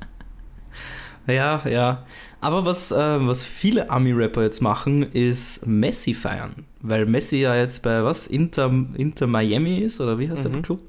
[1.27, 2.05] Ja, ja.
[2.39, 6.65] Aber was, äh, was viele Ami-Rapper jetzt machen, ist Messi feiern.
[6.81, 8.27] Weil Messi ja jetzt bei was?
[8.27, 10.53] Inter, Inter Miami ist, oder wie heißt Mhm.
[10.53, 10.79] der Club?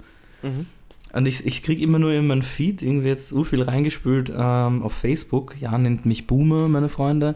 [0.43, 0.67] mhm.
[1.15, 4.83] Und ich, ich kriege immer nur in meinen Feed irgendwie jetzt so viel reingespült ähm,
[4.83, 5.57] auf Facebook.
[5.59, 7.35] Ja, nennt mich Boomer, meine Freunde.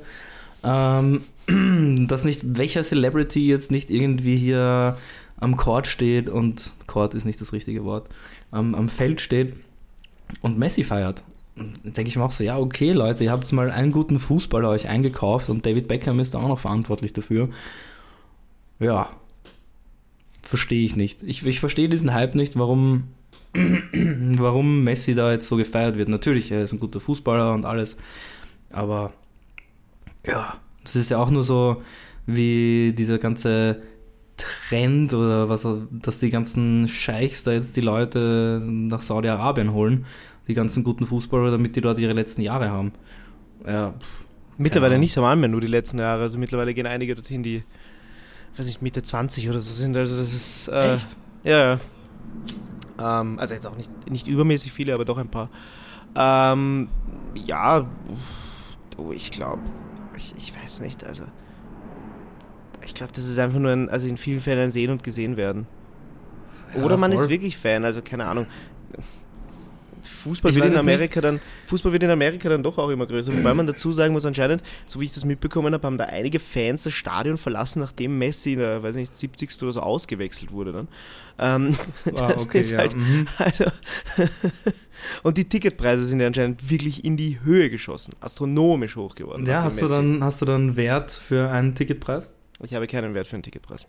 [0.62, 1.22] Ähm,
[2.08, 4.98] dass nicht welcher Celebrity jetzt nicht irgendwie hier
[5.40, 8.08] am Court steht und Court ist nicht das richtige Wort,
[8.52, 9.54] am, am Feld steht
[10.42, 11.24] und Messi feiert.
[11.56, 14.88] Denke ich mir auch so, ja, okay, Leute, ihr habt mal einen guten Fußballer euch
[14.88, 17.50] eingekauft und David Beckham ist auch noch verantwortlich dafür.
[18.78, 19.10] Ja,
[20.42, 21.22] verstehe ich nicht.
[21.22, 23.04] Ich, ich verstehe diesen Hype nicht, warum,
[23.52, 26.08] warum Messi da jetzt so gefeiert wird.
[26.08, 27.96] Natürlich, er ist ein guter Fußballer und alles,
[28.70, 29.12] aber
[30.26, 31.82] ja, das ist ja auch nur so
[32.26, 33.82] wie dieser ganze
[34.36, 40.06] Trend oder was, dass die ganzen Scheichs da jetzt die Leute nach Saudi-Arabien holen
[40.48, 42.92] die ganzen guten Fußballer, damit die dort ihre letzten Jahre haben.
[43.66, 43.94] Ja,
[44.58, 46.22] mittlerweile nicht einmal mehr nur die letzten Jahre.
[46.22, 47.64] Also mittlerweile gehen einige dorthin, die,
[48.56, 49.96] weiß nicht, Mitte 20 oder so sind.
[49.96, 50.68] Also das ist.
[50.68, 51.16] Äh, Echt?
[51.44, 53.20] Ja, ja.
[53.20, 55.48] Ähm, also jetzt auch nicht, nicht übermäßig viele, aber doch ein paar.
[56.14, 56.88] Ähm,
[57.34, 57.86] ja,
[58.96, 59.62] du, ich glaube,
[60.16, 61.24] ich, ich weiß nicht, also.
[62.84, 65.36] Ich glaube, das ist einfach nur ein, also in vielen Fällen ein Sehen und Gesehen
[65.36, 65.66] werden.
[66.74, 68.46] Oder ja, man ist wirklich Fan, also keine Ahnung.
[70.12, 73.54] Fußball wird in Amerika dann Fußball wird in Amerika dann doch auch immer größer, wobei
[73.54, 76.84] man dazu sagen muss anscheinend, so wie ich das mitbekommen habe, haben da einige Fans
[76.84, 79.62] das Stadion verlassen, nachdem Messi in der weiß nicht 70.
[79.62, 80.88] oder so ausgewechselt wurde dann.
[81.38, 81.76] Ähm,
[82.16, 82.78] ah, okay, ja.
[82.78, 83.26] Halt, mhm.
[83.38, 83.64] also,
[85.22, 89.46] und die Ticketpreise sind ja anscheinend wirklich in die Höhe geschossen, astronomisch hoch geworden.
[89.46, 92.30] Ja, hast du dann hast du dann Wert für einen Ticketpreis?
[92.62, 93.86] Ich habe keinen Wert für einen Ticketpreis.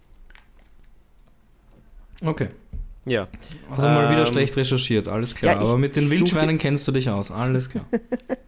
[2.22, 2.50] Okay.
[3.06, 3.28] Ja.
[3.70, 5.56] Also mal wieder ähm, schlecht recherchiert, alles klar.
[5.56, 7.86] Ja, Aber mit den Wildschweinen kennst du dich aus, alles klar.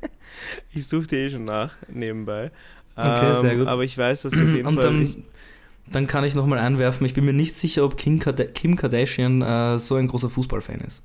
[0.74, 2.52] ich suche dir eh schon nach, nebenbei.
[2.96, 3.68] Okay, ähm, sehr gut.
[3.68, 4.84] Aber ich weiß, dass auf jeden Und Fall.
[4.84, 5.24] Dann,
[5.92, 9.42] dann kann ich nochmal einwerfen, ich bin mir nicht sicher, ob Kim, Kard Kim Kardashian
[9.42, 11.04] äh, so ein großer Fußballfan ist.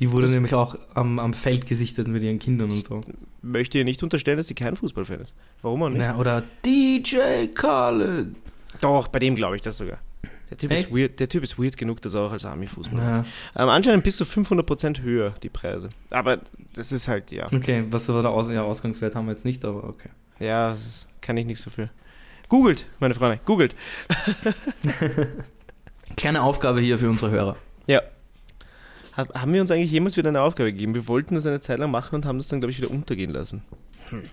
[0.00, 3.02] Die wurde das nämlich auch am, am Feld gesichtet mit ihren Kindern und so.
[3.40, 5.34] Möchte ihr nicht unterstellen, dass sie kein Fußballfan ist.
[5.62, 6.00] Warum auch nicht?
[6.00, 8.34] Na, oder DJ Khaled.
[8.80, 9.98] Doch, bei dem glaube ich das sogar.
[10.52, 13.02] Der typ, ist weird, der typ ist weird genug, dass er auch als Army-Fußballer.
[13.02, 13.24] Ja.
[13.56, 15.88] Ähm, anscheinend bis zu 500% höher, die Preise.
[16.10, 16.40] Aber
[16.74, 17.46] das ist halt, ja.
[17.46, 20.10] Okay, was war der Aus ja, Ausgangswert haben wir jetzt nicht, aber okay.
[20.38, 20.76] Ja,
[21.22, 21.88] kann ich nichts dafür.
[22.48, 23.74] Googelt, meine Freunde, googelt.
[26.16, 27.56] Kleine Aufgabe hier für unsere Hörer.
[27.86, 28.02] Ja.
[29.16, 30.94] Haben wir uns eigentlich jemals wieder eine Aufgabe gegeben?
[30.94, 33.30] Wir wollten das eine Zeit lang machen und haben das dann, glaube ich, wieder untergehen
[33.30, 33.62] lassen.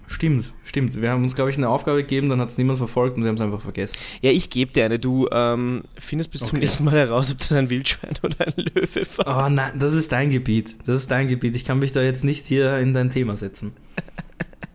[0.07, 1.01] Stimmt, stimmt.
[1.01, 3.29] Wir haben uns, glaube ich, eine Aufgabe gegeben, dann hat es niemand verfolgt und wir
[3.29, 3.97] haben es einfach vergessen.
[4.21, 4.99] Ja, ich gebe dir eine.
[4.99, 6.49] Du ähm, findest bis okay.
[6.49, 9.45] zum nächsten Mal heraus, ob das ein Wildschwein oder ein Löwe war.
[9.45, 10.75] Oh nein, das ist dein Gebiet.
[10.85, 11.55] Das ist dein Gebiet.
[11.55, 13.73] Ich kann mich da jetzt nicht hier in dein Thema setzen.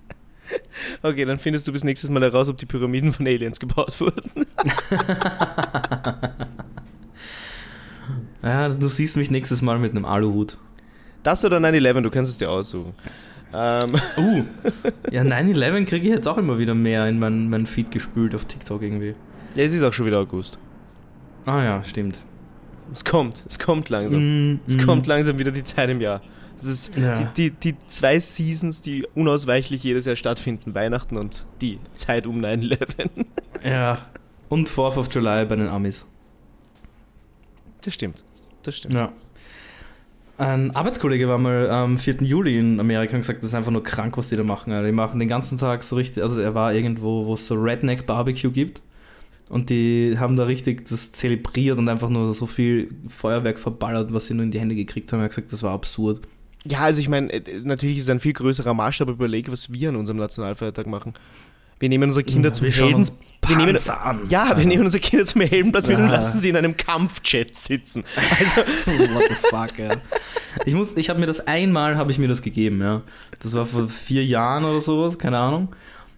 [1.02, 4.30] okay, dann findest du bis nächstes Mal heraus, ob die Pyramiden von Aliens gebaut wurden.
[8.42, 10.59] ja, du siehst mich nächstes Mal mit einem Aluhut.
[11.22, 12.94] Das oder 9-11, du kannst es dir aussuchen.
[13.57, 13.95] Ähm.
[14.17, 14.43] Uh,
[15.12, 18.47] ja, 9-11 kriege ich jetzt auch immer wieder mehr in mein, mein Feed gespült auf
[18.47, 19.14] TikTok irgendwie.
[19.55, 20.59] Ja, es ist auch schon wieder August.
[21.47, 22.19] Ah ja, stimmt.
[22.93, 24.55] Es kommt, es kommt langsam.
[24.55, 24.81] Mm, es mm.
[24.81, 26.21] kommt langsam wieder die Zeit im Jahr.
[26.57, 27.31] Das ist ja.
[27.37, 30.75] die, die, die, zwei Seasons, die unausweichlich jedes Jahr stattfinden.
[30.75, 32.79] Weihnachten und die Zeit um 9-11.
[33.64, 33.99] Ja,
[34.51, 36.07] und 4th of July bei den Amis.
[37.83, 38.23] Das stimmt,
[38.62, 38.93] das stimmt.
[38.93, 39.11] Ja.
[40.37, 42.16] Ein Arbeitskollege war mal am 4.
[42.23, 44.73] Juli in Amerika und gesagt, das ist einfach nur krank, was die da machen.
[44.85, 48.05] Die machen den ganzen Tag so richtig, also er war irgendwo, wo es so Redneck
[48.07, 48.83] Barbecue gibt.
[49.49, 54.27] Und die haben da richtig das zelebriert und einfach nur so viel Feuerwerk verballert, was
[54.27, 55.20] sie nur in die Hände gekriegt haben.
[55.20, 56.23] Er hat gesagt, das war absurd.
[56.64, 59.90] Ja, also ich meine, äh, natürlich ist es ein viel größerer Maßstab, überlegt, was wir
[59.90, 61.12] an unserem Nationalfeiertag machen.
[61.85, 63.11] Wir nehmen unsere Kinder ja, zum Helden.
[63.47, 64.20] Wir nehmen, an.
[64.31, 64.68] Ja, wir ja.
[64.70, 65.99] nehmen unsere Kinder zum Heldenplatz ja.
[65.99, 68.05] und lassen sie in einem Kampfjet sitzen.
[68.40, 68.57] Also
[69.14, 69.90] What the fuck, ja.
[70.64, 73.03] Ich, ich habe mir das einmal, habe ich mir das gegeben, ja.
[73.40, 75.77] Das war vor vier Jahren oder sowas, keine Ahnung.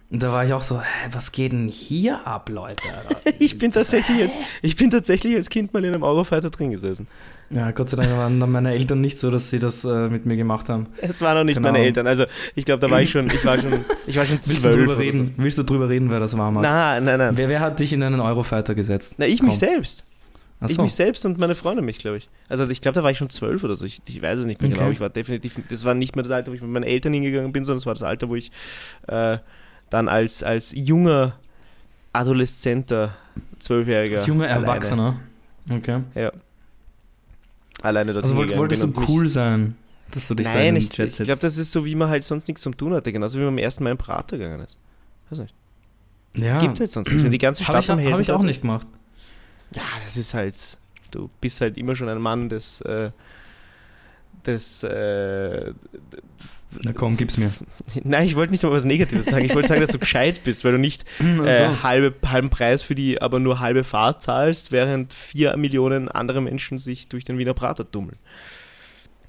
[0.09, 2.81] Und da war ich auch so, hä, was geht denn hier ab, Leute?
[3.39, 7.07] ich, bin tatsächlich als, ich bin tatsächlich als Kind mal in einem Eurofighter drin gesessen.
[7.49, 10.25] Ja, Gott sei Dank waren dann meine Eltern nicht so, dass sie das äh, mit
[10.25, 10.87] mir gemacht haben.
[11.01, 11.73] Es waren noch nicht genau.
[11.73, 12.07] meine Eltern.
[12.07, 12.23] Also
[12.55, 14.97] ich glaube, da war ich schon, ich war schon, ich war schon Willst du drüber
[14.97, 15.33] reden?
[15.35, 15.43] So.
[15.43, 16.65] Willst du drüber reden, wer das war, Max?
[16.65, 17.37] Nein, nein, nein.
[17.37, 19.15] Wer, wer hat dich in einen Eurofighter gesetzt?
[19.17, 19.49] Na, ich Komm.
[19.49, 20.05] mich selbst.
[20.61, 20.67] So.
[20.67, 22.29] Ich mich selbst und meine Freunde mich, glaube ich.
[22.49, 23.85] Also ich glaube, da war ich schon zwölf oder so.
[23.85, 24.79] Ich, ich weiß es nicht mehr okay.
[24.79, 24.91] genau.
[24.91, 27.51] Ich war definitiv, das war nicht mehr das Alter, wo ich mit meinen Eltern hingegangen
[27.51, 28.51] bin, sondern das war das Alter, wo ich
[29.07, 29.37] äh,
[29.89, 31.37] dann als, als junger
[32.13, 33.13] Adoleszenter,
[33.59, 34.19] Zwölfjähriger.
[34.19, 35.19] Als junger Erwachsener.
[35.69, 36.01] Okay.
[36.15, 36.31] Ja.
[37.81, 39.75] Alleine dort Also wolltest du cool sein,
[40.11, 41.19] dass du dich Nein, da in den Chat setzt?
[41.19, 43.11] ich glaube, das ist so, wie man halt sonst nichts zum tun hatte.
[43.11, 44.77] Genauso wie man am ersten Mal im Prater gegangen ist.
[45.29, 45.53] Weiß nicht.
[46.35, 46.59] Ja.
[46.59, 47.23] Gibt halt sonst nicht.
[47.23, 48.87] Wenn die ganze Stadt ich, Habe ich auch nicht gemacht.
[49.75, 50.57] Ja, das ist halt,
[51.11, 53.11] du bist halt immer schon ein Mann des, äh,
[54.45, 55.73] des, äh,
[56.83, 57.51] na komm, gib's mir.
[58.03, 59.45] Nein, ich wollte nicht mal was Negatives sagen.
[59.45, 62.95] Ich wollte sagen, dass du gescheit bist, weil du nicht äh, halbe, halben Preis für
[62.95, 67.53] die, aber nur halbe Fahrt zahlst, während vier Millionen andere Menschen sich durch den Wiener
[67.53, 68.17] Prater dummeln.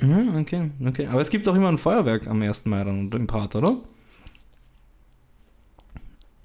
[0.01, 1.07] Ja, okay, okay.
[1.07, 2.67] Aber es gibt auch immer ein Feuerwerk am 1.
[2.67, 3.77] Mai dann im Prater, oder?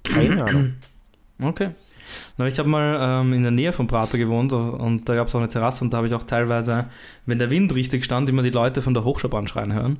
[0.02, 0.74] Keine Ahnung.
[1.42, 1.70] Okay.
[2.36, 5.34] Na, ich habe mal ähm, in der Nähe vom Prater gewohnt und da gab es
[5.34, 6.86] auch eine Terrasse und da habe ich auch teilweise,
[7.26, 9.98] wenn der Wind richtig stand, immer die Leute von der Hochschaubahn schreien hören.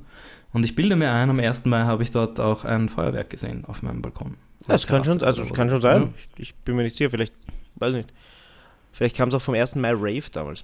[0.55, 1.65] Und ich bilde mir ein, am 1.
[1.65, 4.37] Mai habe ich dort auch ein Feuerwerk gesehen auf meinem Balkon.
[4.67, 6.01] Das kann schon, also das kann schon sein.
[6.03, 6.09] Ja.
[6.37, 7.33] Ich, ich bin mir nicht sicher, vielleicht,
[7.75, 8.13] weiß nicht.
[8.93, 9.75] Vielleicht kam es auch vom 1.
[9.75, 10.63] Mai Rave damals.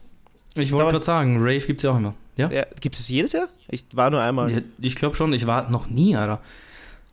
[0.55, 2.13] Ich wollte gerade sagen, Rave gibt es ja auch immer.
[2.37, 2.49] Ja?
[2.49, 3.49] Ja, Gibt es jedes Jahr?
[3.67, 4.49] Ich war nur einmal.
[4.49, 6.39] Ja, ich glaube schon, ich war noch nie, Alter.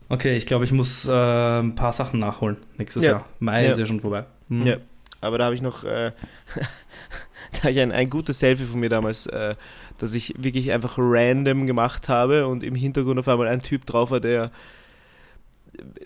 [0.08, 3.10] Okay, ich glaube, ich muss äh, ein paar Sachen nachholen nächstes Ja.
[3.10, 3.26] Jahr.
[3.40, 4.24] Mai ist ja schon vorbei.
[4.50, 4.64] Hm.
[4.64, 4.76] Ja.
[5.20, 6.12] Aber da habe ich noch, äh,
[7.60, 9.56] da ich ein, ein gutes Selfie von mir damals, äh,
[9.98, 14.10] das ich wirklich einfach random gemacht habe und im Hintergrund auf einmal ein Typ drauf
[14.10, 14.50] war, der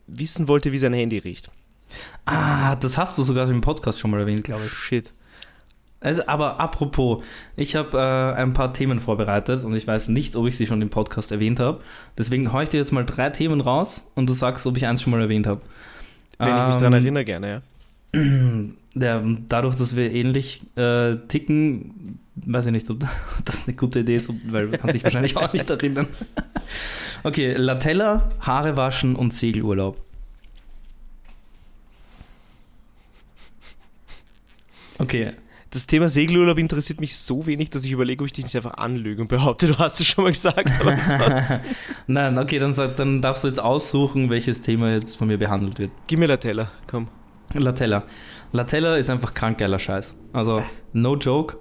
[0.06, 1.50] wissen wollte, wie sein Handy riecht.
[2.24, 4.72] Ah, das hast du sogar im Podcast schon mal erwähnt, glaube ich.
[4.72, 5.12] Shit.
[6.00, 7.22] Also, aber apropos,
[7.54, 10.82] ich habe äh, ein paar Themen vorbereitet und ich weiß nicht, ob ich sie schon
[10.82, 11.80] im Podcast erwähnt habe.
[12.18, 15.00] Deswegen haue ich dir jetzt mal drei Themen raus und du sagst, ob ich eins
[15.02, 15.60] schon mal erwähnt habe.
[16.38, 17.62] Wenn ich mich Ähm, daran erinnere, gerne,
[18.14, 18.20] ja.
[18.94, 22.98] Der, dadurch, dass wir ähnlich äh, ticken, weiß ich nicht, ob
[23.44, 26.06] das eine gute Idee ist, weil man kann sich wahrscheinlich auch nicht erinnern.
[27.24, 29.96] Okay, Latella, Haare waschen und Segelurlaub.
[34.98, 35.32] Okay,
[35.70, 38.74] Das Thema Segelurlaub interessiert mich so wenig, dass ich überlege, ob ich dich nicht einfach
[38.74, 40.70] anlüge und behaupte, du hast es schon mal gesagt.
[42.06, 45.90] Nein, okay, dann, dann darfst du jetzt aussuchen, welches Thema jetzt von mir behandelt wird.
[46.08, 47.08] gib mir Latella, komm.
[47.54, 48.02] Latella.
[48.52, 50.16] Latella ist einfach krank geiler Scheiß.
[50.32, 51.56] Also, no joke.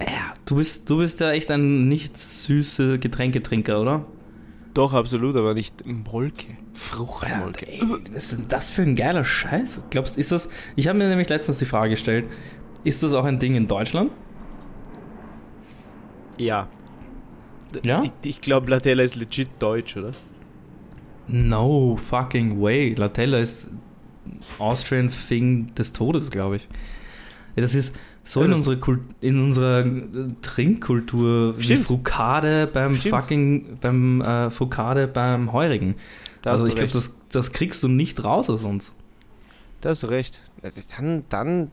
[0.00, 4.06] Ja, du bist, du bist ja echt ein nicht süße Getränketrinker, oder?
[4.74, 6.56] Doch, absolut, aber nicht Molke.
[6.72, 7.66] Fruchtmolke.
[7.66, 9.84] Ey, was ist denn das für ein geiler Scheiß?
[9.90, 10.48] Glaubst ist das?
[10.76, 12.28] Ich habe mir nämlich letztens die Frage gestellt,
[12.84, 14.12] ist das auch ein Ding in Deutschland?
[16.36, 16.68] Ja.
[17.82, 18.02] Ja?
[18.04, 20.12] Ich, ich glaube, Latella ist legit deutsch, oder?
[21.26, 22.94] No fucking way.
[22.94, 23.70] Latella ist
[24.58, 26.68] Austrian Thing des Todes, glaube ich.
[27.56, 27.94] Ja, das ist
[28.28, 30.02] so in, unsere Kult in unserer äh,
[30.42, 31.86] Trinkkultur wie Stimmt.
[31.86, 33.14] Frukade beim Stimmt.
[33.14, 35.94] fucking beim äh, Frukade beim Heurigen.
[36.42, 38.92] Da also ich glaube, das, das kriegst du nicht raus aus uns.
[39.80, 40.42] Da hast du recht.
[40.98, 41.70] Dann, dann,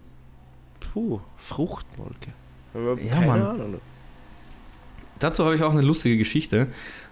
[0.79, 2.31] puh, Fruchtmolke.
[2.73, 3.41] Aber Ja, keine Mann.
[3.41, 3.81] Ahnung.
[5.19, 6.67] Dazu habe ich auch eine lustige Geschichte.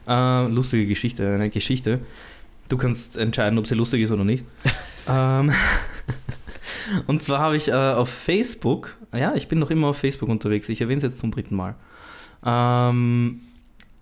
[0.08, 1.99] Äh, lustige Geschichte, eine Geschichte.
[2.69, 4.45] Du kannst entscheiden, ob sie lustig ist oder nicht.
[5.10, 5.51] ähm,
[7.08, 10.69] und zwar habe ich äh, auf Facebook, ja, ich bin noch immer auf Facebook unterwegs,
[10.69, 11.76] ich erwähne es jetzt zum dritten Mal.
[12.46, 13.41] Ähm,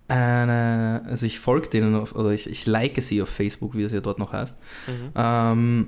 [0.08, 3.92] eine, also ich folge denen, auf, oder ich, ich like sie auf Facebook, wie es
[3.92, 4.56] ja dort noch heißt.
[4.86, 5.12] Mhm.
[5.14, 5.86] Ähm,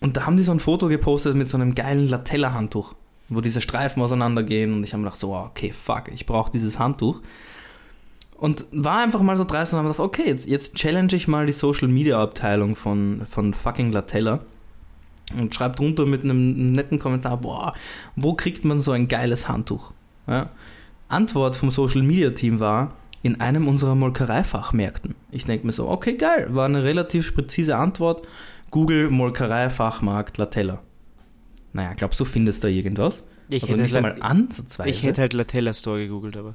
[0.00, 2.94] und da haben die so ein Foto gepostet mit so einem geilen Latella-Handtuch,
[3.28, 4.74] wo diese Streifen auseinandergehen.
[4.74, 7.22] Und ich habe mir gedacht, so, wow, okay, fuck, ich brauche dieses Handtuch.
[8.36, 11.46] Und war einfach mal so dreist und habe gedacht, okay, jetzt, jetzt challenge ich mal
[11.46, 14.40] die Social-Media-Abteilung von, von fucking Latella.
[15.38, 17.74] Und schreibe drunter mit einem netten Kommentar, boah,
[18.16, 19.92] wo kriegt man so ein geiles Handtuch?
[20.26, 20.50] Ja.
[21.08, 25.14] Antwort vom Social-Media-Team war, in einem unserer Molkereifachmärkten.
[25.30, 28.26] Ich denke mir so, okay, geil, war eine relativ präzise Antwort.
[28.70, 30.82] Google Molkerei Fachmarkt Latella.
[31.72, 33.24] Naja, glaubst du, findest da irgendwas?
[33.48, 34.90] Ich, also hätte nicht halt, einmal ansatzweise.
[34.90, 36.54] ich hätte halt Latella Store gegoogelt, aber.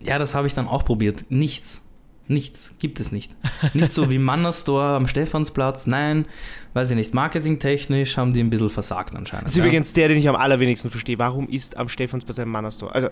[0.00, 1.26] ja, das habe ich dann auch probiert.
[1.28, 1.82] Nichts.
[2.30, 3.34] Nichts gibt es nicht.
[3.72, 5.86] Nicht so wie Manner Store am Stephansplatz.
[5.86, 6.26] Nein,
[6.74, 7.14] weiß ich nicht.
[7.14, 9.46] Marketingtechnisch haben die ein bisschen versagt anscheinend.
[9.46, 9.64] Das ist ja.
[9.64, 11.18] übrigens der, den ich am allerwenigsten verstehe.
[11.18, 12.94] Warum ist am Stephansplatz ein Mannerstore?
[12.94, 13.08] Also,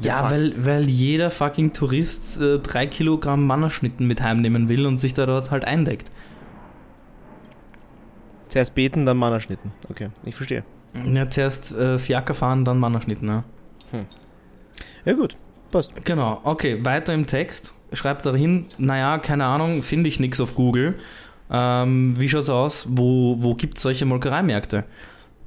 [0.00, 0.30] Ja, fuck.
[0.32, 5.24] weil, weil jeder fucking Tourist äh, drei Kilogramm Mannerschnitten mit heimnehmen will und sich da
[5.24, 6.10] dort halt eindeckt.
[8.48, 9.72] zuerst beten, dann Mannerschnitten.
[9.88, 10.62] Okay, ich verstehe.
[11.10, 13.44] Ja, zuerst äh, Fiaker fahren, dann Mannerschnitten, ja.
[15.06, 15.36] Ja, gut.
[15.70, 16.04] Passt.
[16.04, 17.74] Genau, okay, weiter im Text.
[17.92, 20.94] Schreibt dahin, naja, keine Ahnung, finde ich nichts auf Google.
[21.50, 22.86] Ähm, wie schaut's aus?
[22.90, 24.84] Wo, wo gibt es solche Molkereimärkte?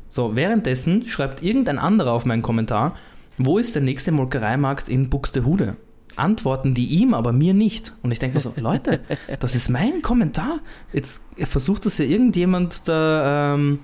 [0.10, 2.96] So, währenddessen schreibt irgendein anderer auf meinen Kommentar,
[3.38, 5.76] wo ist der nächste Molkereimarkt in Buxtehude?
[6.16, 7.94] Antworten die ihm, aber mir nicht.
[8.02, 9.02] Und ich denke mir so, Leute,
[9.40, 10.60] das ist mein Kommentar.
[10.94, 13.80] Jetzt versucht das ja irgendjemand da ähm,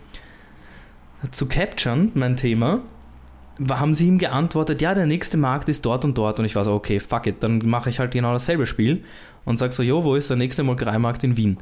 [1.32, 2.82] zu capturen, mein Thema
[3.70, 6.40] haben sie ihm geantwortet, ja, der nächste Markt ist dort und dort.
[6.40, 9.04] Und ich war so, okay, fuck it, dann mache ich halt genau dasselbe Spiel
[9.46, 11.58] und sag so, jo, wo ist der nächste Molkereimarkt in Wien?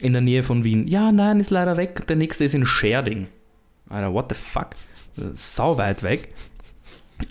[0.00, 0.88] In der Nähe von Wien.
[0.88, 2.06] Ja, nein, ist leider weg.
[2.08, 3.28] Der nächste ist in Scherding.
[3.88, 4.70] Alter, what the fuck?
[5.34, 6.34] Sau weit weg.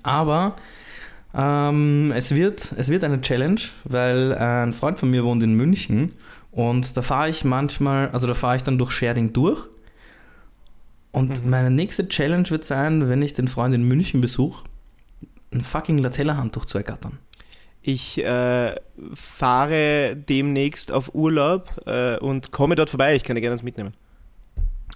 [0.02, 0.56] Aber
[1.34, 6.14] ähm, es, wird, es wird eine Challenge, weil ein Freund von mir wohnt in München
[6.52, 9.68] und da fahre ich manchmal, also da fahre ich dann durch Scherding durch
[11.14, 11.50] und Mhm.
[11.50, 14.66] meine nächste Challenge wird sein, wenn ich den Freund in München besuche,
[15.54, 17.20] ein fucking Latella-Handtuch zu ergattern.
[17.82, 18.76] Ich äh,
[19.14, 23.16] fahre demnächst auf Urlaub äh, und komme dort vorbei.
[23.16, 23.94] Ich kann dir gerne das mitnehmen.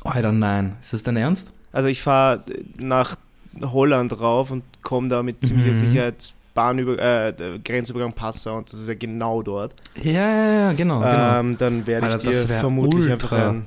[0.03, 0.77] Alter, nein.
[0.82, 1.51] Ist das dein Ernst?
[1.71, 2.43] Also ich fahre
[2.77, 3.15] nach
[3.62, 5.73] Holland rauf und komme da mit ziemlicher Mhm.
[5.89, 9.75] Sicherheit Bahnüber äh, Grenzübergang Passau und das ist ja genau dort.
[10.01, 10.99] Ja, ja, ja, genau.
[10.99, 11.39] genau.
[11.39, 13.49] Ähm, dann werde ich Alter, dir vermutlich einfach ultra.
[13.49, 13.65] ein,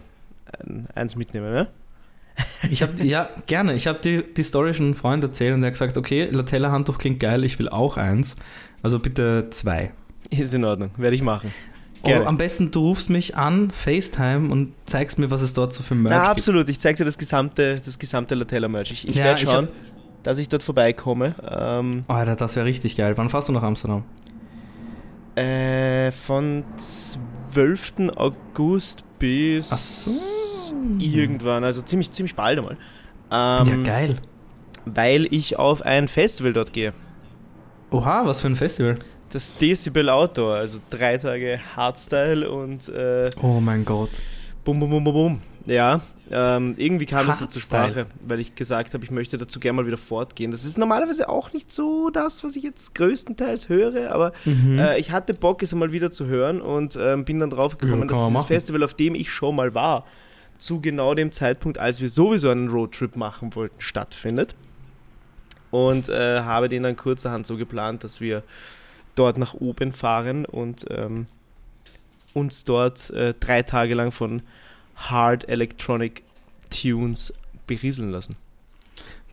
[0.67, 1.69] ein, eins mitnehmen, ne?
[2.71, 3.75] Ich habe ja gerne.
[3.75, 6.99] Ich habe die, die Story schon einem Freund erzählt und der hat gesagt, okay, Latella-Handtuch
[6.99, 8.37] klingt geil, ich will auch eins.
[8.83, 9.93] Also bitte zwei.
[10.31, 11.53] Ist in Ordnung, werde ich machen.
[12.03, 15.83] Oh, am besten du rufst mich an, FaceTime und zeigst mir, was es dort so
[15.83, 16.31] für Merch Na, gibt.
[16.31, 16.69] absolut.
[16.71, 18.91] Ich zeige dir das gesamte, das gesamte Latella-Merch.
[18.93, 21.35] Ich, ich Ja, werde ich schauen, hab- dass ich dort vorbeikomme.
[21.47, 23.15] Ähm, Oh, Alter, das wäre richtig geil.
[23.19, 24.05] Wann fährst du nach Amsterdam?
[25.37, 28.11] äh, von 12.
[28.17, 30.11] August bis Ach so.
[30.99, 32.77] Irgendwann, also ziemlich, ziemlich bald einmal.
[33.31, 34.17] Ja, Ähm, geil.
[34.87, 36.93] Weil ich auf ein Festival dort gehe.
[37.91, 38.95] Oha, was für ein Festival.
[39.33, 44.11] Das Decibel Outdoor, also drei Tage Hardstyle und äh, Oh mein Gott.
[44.65, 45.43] bum bum bum bum bum.
[45.67, 47.91] Ja, ähm, irgendwie kam es da zur Hardstyle.
[47.93, 50.51] Sprache, weil ich gesagt habe, ich möchte dazu gerne mal wieder fortgehen.
[50.51, 54.79] Das ist normalerweise auch nicht so das, was ich jetzt größtenteils höre, aber Mhm.
[54.79, 58.03] äh, ich hatte Bock, es mal wieder zu hören und ähm, bin dann drauf gekommen,
[58.03, 58.47] Ja, dass machen.
[58.47, 60.07] Festival, auf dem ich schon mal war,
[60.61, 64.55] zu genau dem Zeitpunkt, als wir sowieso einen Roadtrip machen wollten, stattfindet.
[65.71, 68.43] Und äh, habe den dann kurzerhand so geplant, dass wir
[69.15, 71.27] dort nach oben fahren und ähm,
[72.35, 74.43] uns dort äh, drei Tage lang von
[74.97, 76.23] Hard Electronic
[76.71, 77.33] Tunes
[77.67, 78.37] berieseln lassen.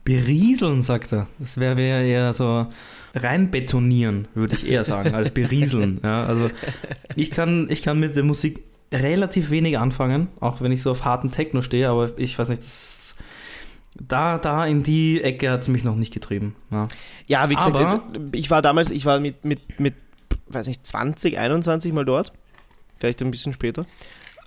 [0.03, 1.27] Berieseln, sagt er.
[1.37, 2.67] Das wäre wär eher so
[3.13, 5.99] rein betonieren, würde ich eher sagen, als berieseln.
[6.03, 6.49] Ja, also
[7.15, 11.03] ich kann, ich kann mit der Musik relativ wenig anfangen, auch wenn ich so auf
[11.05, 13.15] harten Techno stehe, aber ich weiß nicht, das,
[13.99, 16.55] da, da in die Ecke hat es mich noch nicht getrieben.
[16.71, 16.87] Ja.
[17.25, 18.01] Ja, wie gesagt, Aber-
[18.33, 19.95] ich war damals, ich war mit, mit, mit,
[20.47, 22.31] weiß nicht, 20, 21 mal dort.
[22.99, 23.85] Vielleicht ein bisschen später.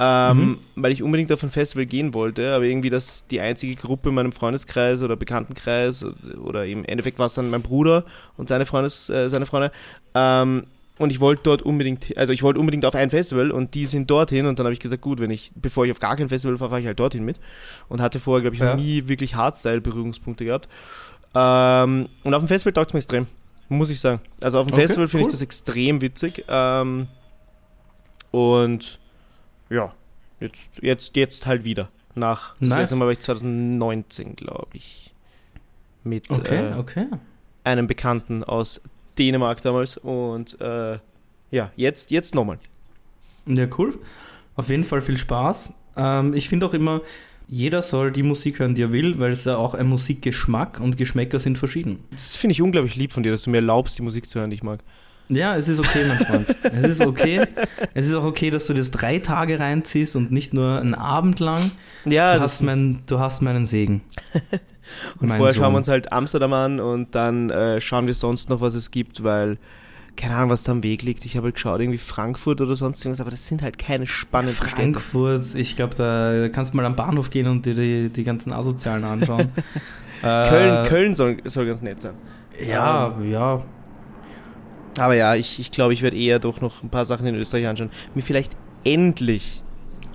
[0.02, 0.58] Ähm, Mhm.
[0.76, 4.14] Weil ich unbedingt auf ein Festival gehen wollte, aber irgendwie das die einzige Gruppe in
[4.14, 6.06] meinem Freundeskreis oder Bekanntenkreis
[6.42, 8.06] oder im Endeffekt war es dann mein Bruder
[8.38, 9.72] und seine, Freundes, äh, seine Freunde.
[10.14, 10.64] Ähm,
[11.00, 14.10] und ich wollte dort unbedingt, also ich wollte unbedingt auf ein Festival und die sind
[14.10, 16.58] dorthin und dann habe ich gesagt, gut, wenn ich, bevor ich auf gar kein Festival
[16.58, 17.40] fahre, fahre ich halt dorthin mit.
[17.88, 18.74] Und hatte vorher, glaube ich, Ja.
[18.74, 20.68] noch nie wirklich Hardstyle-Berührungspunkte gehabt.
[21.34, 23.26] Ähm, und auf dem Festival taugt es mir extrem,
[23.70, 24.20] muss ich sagen.
[24.42, 25.28] Also auf dem Okay, Festival finde cool.
[25.30, 26.44] ich das extrem witzig.
[26.48, 27.06] Ähm,
[28.30, 28.98] und
[29.70, 29.92] ja,
[30.40, 31.88] jetzt, jetzt, jetzt halt wieder.
[32.14, 32.78] Nach, das Nice.
[32.80, 35.14] letzte Mal war ich 2019, glaube ich.
[36.04, 37.06] Mit Okay, äh, okay.
[37.64, 38.80] einem Bekannten aus
[39.20, 39.96] Dänemark damals.
[39.98, 40.98] Und äh,
[41.50, 42.58] ja, jetzt, jetzt nochmal.
[43.46, 43.98] Ja, cool.
[44.56, 45.72] Auf jeden Fall viel Spaß.
[45.96, 47.02] Ähm, ich finde auch immer,
[47.48, 50.96] jeder soll die Musik hören, die er will, weil es ja auch ein Musikgeschmack und
[50.96, 51.98] Geschmäcker sind verschieden.
[52.10, 54.50] Das finde ich unglaublich lieb von dir, dass du mir erlaubst, die Musik zu hören,
[54.50, 54.80] die ich mag.
[55.28, 56.56] Ja, es ist okay, mein Freund.
[56.62, 57.46] es ist okay.
[57.94, 61.38] Es ist auch okay, dass du das drei Tage reinziehst und nicht nur einen Abend
[61.38, 61.70] lang.
[62.04, 64.00] Ja, Du, hast, mein, du hast meinen Segen.
[65.20, 65.62] und Mein vorher Sohn.
[65.64, 68.90] schauen wir uns halt Amsterdam an und dann äh, schauen wir sonst noch, was es
[68.90, 69.58] gibt, weil
[70.16, 71.24] keine Ahnung, was da am Weg liegt.
[71.24, 74.56] Ich habe halt geschaut, irgendwie Frankfurt oder sonst irgendwas, aber das sind halt keine spannenden
[74.56, 74.74] Städte.
[74.76, 78.52] Frankfurt, ich glaube, da kannst du mal am Bahnhof gehen und dir die, die ganzen
[78.52, 79.50] Asozialen anschauen.
[80.20, 82.14] Köln, Äh, Köln soll, soll ganz nett sein.
[82.66, 83.62] Ja, ja.
[84.98, 87.66] Aber ja, ich, ich glaube, ich werde eher doch noch ein paar Sachen in Österreich
[87.68, 87.90] anschauen.
[88.14, 88.52] Mir vielleicht
[88.84, 89.62] endlich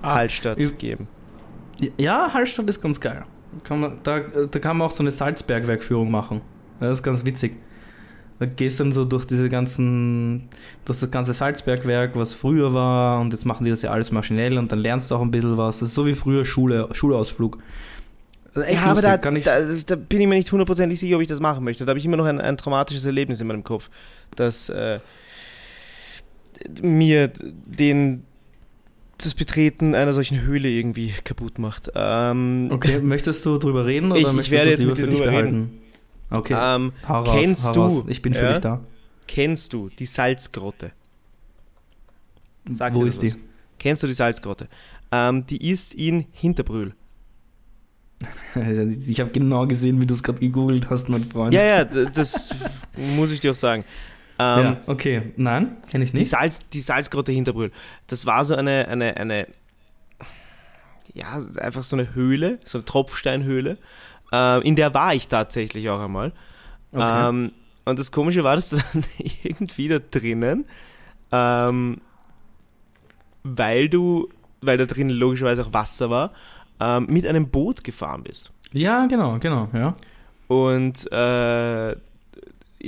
[0.02, 1.08] Ah, Hallstatt ich- geben.
[1.98, 3.24] Ja, Hallstatt ist ganz geil.
[3.64, 6.40] Kann man, da, da kann man auch so eine Salzbergwerkführung machen.
[6.80, 7.56] Das ist ganz witzig.
[8.38, 10.48] Da gehst dann so durch diese ganzen,
[10.84, 14.58] durch das ganze Salzbergwerk, was früher war, und jetzt machen die das ja alles maschinell
[14.58, 15.78] und dann lernst du auch ein bisschen was.
[15.78, 17.58] Das ist so wie früher Schule, Schulausflug.
[18.54, 21.00] Ist echt ja, aber lustig, da, kann ich, da, da bin ich mir nicht hundertprozentig
[21.00, 21.86] sicher, ob ich das machen möchte.
[21.86, 23.88] Da habe ich immer noch ein, ein traumatisches Erlebnis in meinem Kopf,
[24.34, 25.00] das äh,
[26.82, 28.24] mir den,
[29.18, 31.90] das Betreten einer solchen Höhle irgendwie kaputt macht.
[31.94, 34.98] Ähm, Okay, möchtest du drüber reden oder Ich- ich möchtest werde du jetzt lieber mit
[34.98, 35.70] dir für dich behalten?
[36.30, 38.04] Okay, ähm, raus, kennst du, raus.
[38.08, 38.52] Ich bin für ja?
[38.52, 38.80] dich da.
[39.28, 40.90] kennst du die Salzgrotte?
[42.72, 43.30] Sag Wo ist die?
[43.30, 43.38] was?
[43.78, 44.68] Kennst du die Salzgrotte?
[45.12, 46.94] Ähm, die ist in Hinterbrühl.
[49.08, 51.52] Ich habe genau gesehen, wie du es gerade gegoogelt hast, mein Freund.
[51.54, 52.50] Ja, ja, das
[53.14, 53.84] muss ich dir auch sagen.
[54.38, 55.32] Ähm, ja okay.
[55.36, 56.30] Nein, kenne ich Die, nicht.
[56.30, 57.72] Salz, die Salzgrotte Hinterbrühl.
[58.06, 59.46] Das war so eine, eine, eine,
[61.14, 63.78] ja, einfach so eine Höhle, so eine Tropfsteinhöhle.
[64.32, 66.32] Ähm, in der war ich tatsächlich auch einmal.
[66.92, 67.28] Okay.
[67.28, 67.52] Ähm,
[67.84, 69.04] und das Komische war, dass du dann
[69.42, 70.66] irgendwie da drinnen,
[71.32, 72.00] ähm,
[73.44, 74.28] weil du,
[74.60, 76.32] weil da drinnen logischerweise auch Wasser war,
[76.80, 78.52] ähm, mit einem Boot gefahren bist.
[78.72, 79.92] Ja, genau, genau, ja.
[80.48, 81.96] Und äh,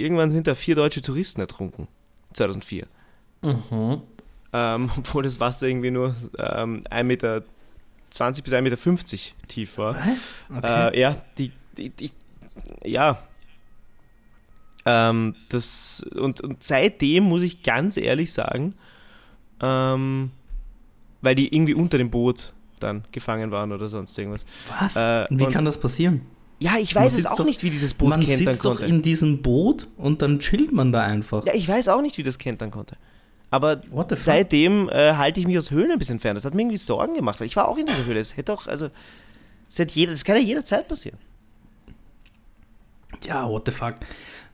[0.01, 1.89] irgendwann sind da vier deutsche Touristen ertrunken.
[2.33, 2.87] 2004.
[3.43, 4.03] Mhm.
[4.53, 7.45] Ähm, obwohl das Wasser irgendwie nur ähm, 1 Meter
[8.11, 8.77] 20 bis 1,50 Meter
[9.49, 9.95] tief war.
[9.95, 10.29] Was?
[10.57, 10.89] Okay.
[10.97, 12.11] Äh, ja, die, die, die
[12.85, 13.23] ja.
[14.87, 18.75] Ähm, das, und, und seitdem muss ich ganz ehrlich sagen,
[19.61, 20.31] ähm,
[21.21, 24.47] weil die irgendwie unter dem Boot dann gefangen waren oder sonst irgendwas.
[24.81, 24.97] Was?
[24.97, 26.23] äh, Wie kann das passieren?
[26.61, 28.65] Ja, ich Man weiß es sitzt auch doch- nicht, wie dieses Boot man kentern sitzt
[28.65, 28.87] doch konnte.
[28.87, 31.47] in diesem Boot und dann chillt man da einfach.
[31.47, 32.97] ja, ich weiß auch nicht, wie das kentern konnte.
[33.51, 33.81] Aber
[34.17, 36.35] seitdem äh, halte ich mich aus Höhlen ein bisschen fern.
[36.35, 38.21] Das hat mir irgendwie Sorgen gemacht, weil ich war auch in dieser Höhle.
[38.21, 38.91] Es hätte doch, also,
[39.71, 41.19] es hätte jeder, das kann ja jederzeit passieren.
[43.25, 43.95] Ja, what the fuck.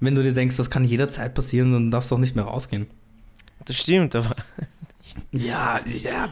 [0.00, 2.86] Wenn du dir denkst, das kann jederzeit passieren, dann darfst du auch nicht mehr rausgehen.
[3.64, 4.36] Das stimmt, aber.
[5.32, 6.30] Ja, ja.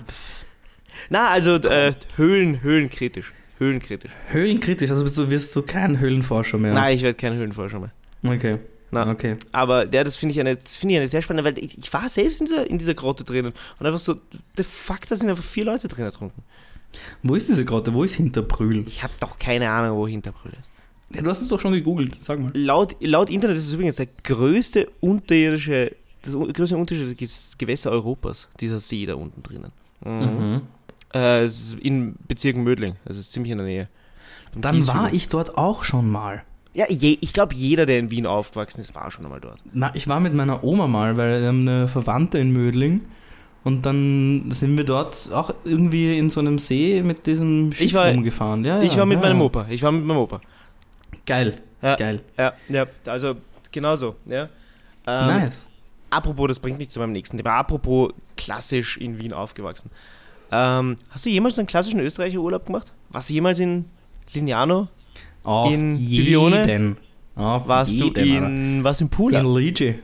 [1.11, 3.33] Na, also, äh, Höhlen, höhlenkritisch.
[3.63, 4.11] Höhlenkritisch.
[4.29, 6.75] Höhlenkritisch, also bist du, wirst du kein Höhlenforscher mehr.
[6.75, 7.93] Nein, ich werde kein Höhlenforscher mehr.
[8.25, 8.59] Okay.
[8.91, 9.09] Na.
[9.11, 9.37] Okay.
[9.53, 11.93] Aber ja, das finde ich, eine, das finde ich eine sehr spannende, weil ich, ich
[11.93, 14.17] war selbst in dieser, in dieser Grotte drinnen und einfach so,
[14.57, 16.43] the fuck, da sind einfach vier Leute drin ertrunken.
[17.23, 17.95] Wo ist diese Grotte?
[17.95, 18.85] Wo ist Hinterbrühl?
[18.87, 20.69] Ich habe doch keine Ahnung, wo Hinterbrühl ist.
[21.15, 22.51] Ja, du hast es doch schon gegoogelt, sag mal.
[22.55, 28.81] Laut, laut Internet ist es übrigens der größte unterirdische, das größte unterirdische Gewässer Europas, dieser
[28.81, 29.73] See da unten drinnen.
[30.05, 30.13] Mhm.
[30.13, 30.61] Mhm.
[31.15, 31.47] Äh,
[31.81, 33.89] in Bezirk Mödling, das ist ziemlich in der Nähe.
[34.55, 35.01] Dann Gieshübel.
[35.01, 36.43] war ich dort auch schon mal.
[36.75, 39.61] Ja, je, ich glaube, jeder, der in Wien aufgewachsen ist, war schon einmal dort.
[39.73, 43.03] Na, ich war mit meiner Oma mal, weil wir haben eine Verwandte in Mödling.
[43.65, 47.95] Und dann sind wir dort auch irgendwie in so einem See mit diesem Schiff Ich
[47.95, 48.65] war- rumgefahren.
[48.65, 49.41] Ja, ich ja, war mit ja, meinem.
[49.43, 49.67] Opa.
[49.69, 50.41] Ich war mit meinem Opa.
[51.27, 51.95] Geil, Ja.
[51.97, 52.23] geil.
[52.37, 53.37] Ja, ja, also
[53.71, 54.17] genau so.
[54.27, 54.49] Ja.
[55.07, 55.67] Ähm, nice.
[56.11, 57.51] Apropos, das bringt mich zu meinem nächsten Thema.
[57.57, 59.91] Apropos klassisch in Wien aufgewachsen.
[60.53, 62.93] Ähm, hast du jemals einen klassischen Österreicher Urlaub gemacht?
[63.09, 63.87] Warst du jemals in
[64.35, 64.89] Lignano?
[65.45, 66.25] Auf in jeden.
[66.25, 66.97] Bibione?
[67.35, 69.41] Auf Warst jeden, du in, was in Pula?
[69.41, 69.99] In Liege.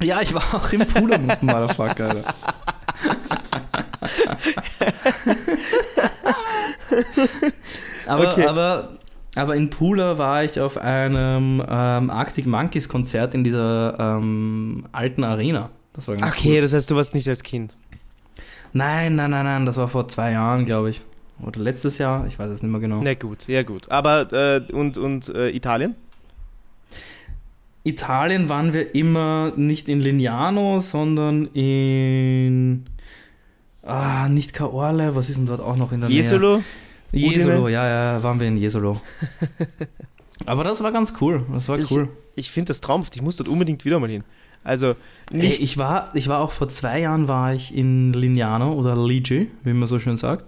[0.00, 2.34] Ja, ich war auch im Pula, Motherfucker, Alter.
[8.06, 8.46] aber, Okay.
[8.46, 8.88] aber,
[9.34, 15.24] aber in Pula war ich auf einem ähm, Arctic Monkeys Konzert in dieser ähm, alten
[15.24, 15.70] Arena.
[15.92, 16.60] Das Okay, cool.
[16.60, 17.76] das heißt, du warst nicht als Kind.
[18.72, 21.00] Nein, nein, nein, nein, das war vor zwei Jahren, glaube ich.
[21.44, 23.00] Oder letztes Jahr, ich weiß es nicht mehr genau.
[23.02, 23.90] Na gut, ja gut.
[23.90, 25.94] Aber, äh, und, und äh, Italien?
[27.84, 32.84] Italien waren wir immer nicht in Lignano, sondern in.
[33.82, 36.62] Ah, nicht Caorle, was ist denn dort auch noch in der Jesolo?
[37.12, 37.30] Nähe?
[37.32, 37.70] Jesolo, Udine?
[37.70, 39.00] ja, ja, waren wir in Jesolo.
[40.44, 42.08] Aber das war ganz cool, das war Ich- cool.
[42.34, 43.16] Ich finde das traumhaft.
[43.16, 44.22] Ich muss dort unbedingt wieder mal hin.
[44.68, 44.94] Also,
[45.32, 45.60] Ey, nicht.
[45.60, 49.72] ich, war, ich war auch vor zwei Jahren war ich in Lignano oder Liege, wie
[49.72, 50.44] man so schön sagt.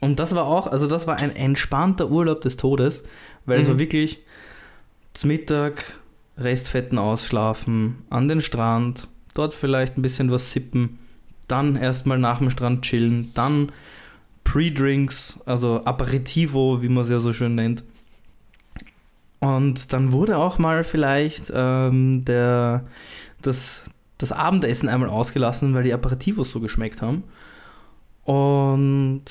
[0.00, 3.04] Und das war auch, also das war ein entspannter Urlaub des Todes,
[3.46, 3.70] weil es Mhm.
[3.72, 4.20] war wirklich
[5.12, 6.00] zum Mittag
[6.38, 10.98] Restfetten ausschlafen, an den Strand, dort vielleicht ein bisschen was sippen,
[11.48, 13.72] dann erstmal nach dem Strand chillen, dann
[14.44, 17.84] Pre-Drinks, also Aperitivo, wie man es ja so schön nennt.
[19.40, 22.84] Und dann wurde auch mal vielleicht ähm, der,
[23.40, 23.84] das,
[24.18, 27.24] das Abendessen einmal ausgelassen, weil die Aperitivos so geschmeckt haben.
[28.24, 29.22] Und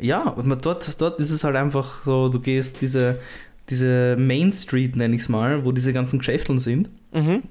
[0.00, 3.20] ja, dort, dort ist es halt einfach so, du gehst diese,
[3.68, 6.90] diese Main Street, nenne ich es mal, wo diese ganzen Geschäfteln sind.
[7.12, 7.42] Mhm.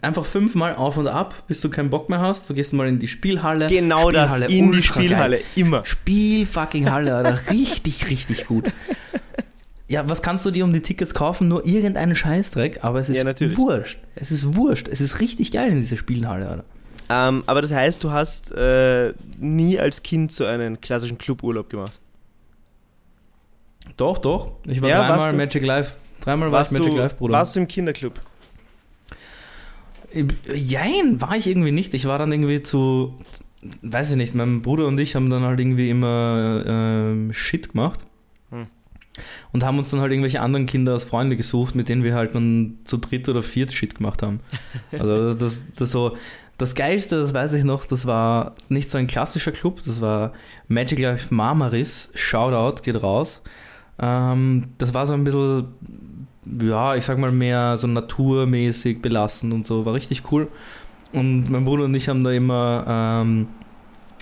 [0.00, 2.48] Einfach fünfmal auf und ab, bis du keinen Bock mehr hast.
[2.48, 3.66] Du gehst mal in die Spielhalle.
[3.66, 5.04] Genau das, Spielhalle, in die ultra geil.
[5.04, 5.84] Spielhalle, immer.
[5.84, 7.40] Spiel fucking Halle, Alter.
[7.50, 8.72] Richtig, richtig gut.
[9.92, 11.48] Ja, was kannst du dir um die Tickets kaufen?
[11.48, 13.98] Nur irgendeinen Scheißdreck, aber es ist Ja, wurscht.
[14.14, 14.88] Es ist wurscht.
[14.88, 16.64] Es ist richtig geil in dieser Spielhalle, Alter.
[17.10, 22.00] Ähm, aber das heißt, du hast äh, nie als Kind so einen klassischen Cluburlaub gemacht.
[23.98, 24.52] Doch, doch.
[24.66, 25.94] Ich war Ja, dreimal Magic Live.
[26.22, 27.34] Dreimal war ich Warst Magic du, Live, Bruder.
[27.34, 28.18] warst du im Kinderclub?
[30.54, 31.92] Jein, war ich irgendwie nicht.
[31.92, 33.18] Ich war dann irgendwie zu,
[33.82, 38.06] weiß ich nicht, mein Bruder und ich haben dann halt irgendwie immer ähm, Shit gemacht.
[39.52, 42.34] Und haben uns dann halt irgendwelche anderen Kinder als Freunde gesucht, mit denen wir halt
[42.34, 44.40] dann zu dritt oder viert Shit gemacht haben.
[44.92, 46.16] Also das, das so,
[46.58, 50.32] das Geilste, das weiß ich noch, das war nicht so ein klassischer Club, das war
[50.68, 53.42] Magic Life Marmaris, Shoutout, geht raus.
[53.98, 55.66] Ähm, das war so ein bisschen,
[56.60, 60.48] ja, ich sag mal mehr so naturmäßig belassen und so, war richtig cool.
[61.12, 63.48] Und mein Bruder und ich haben da immer ähm,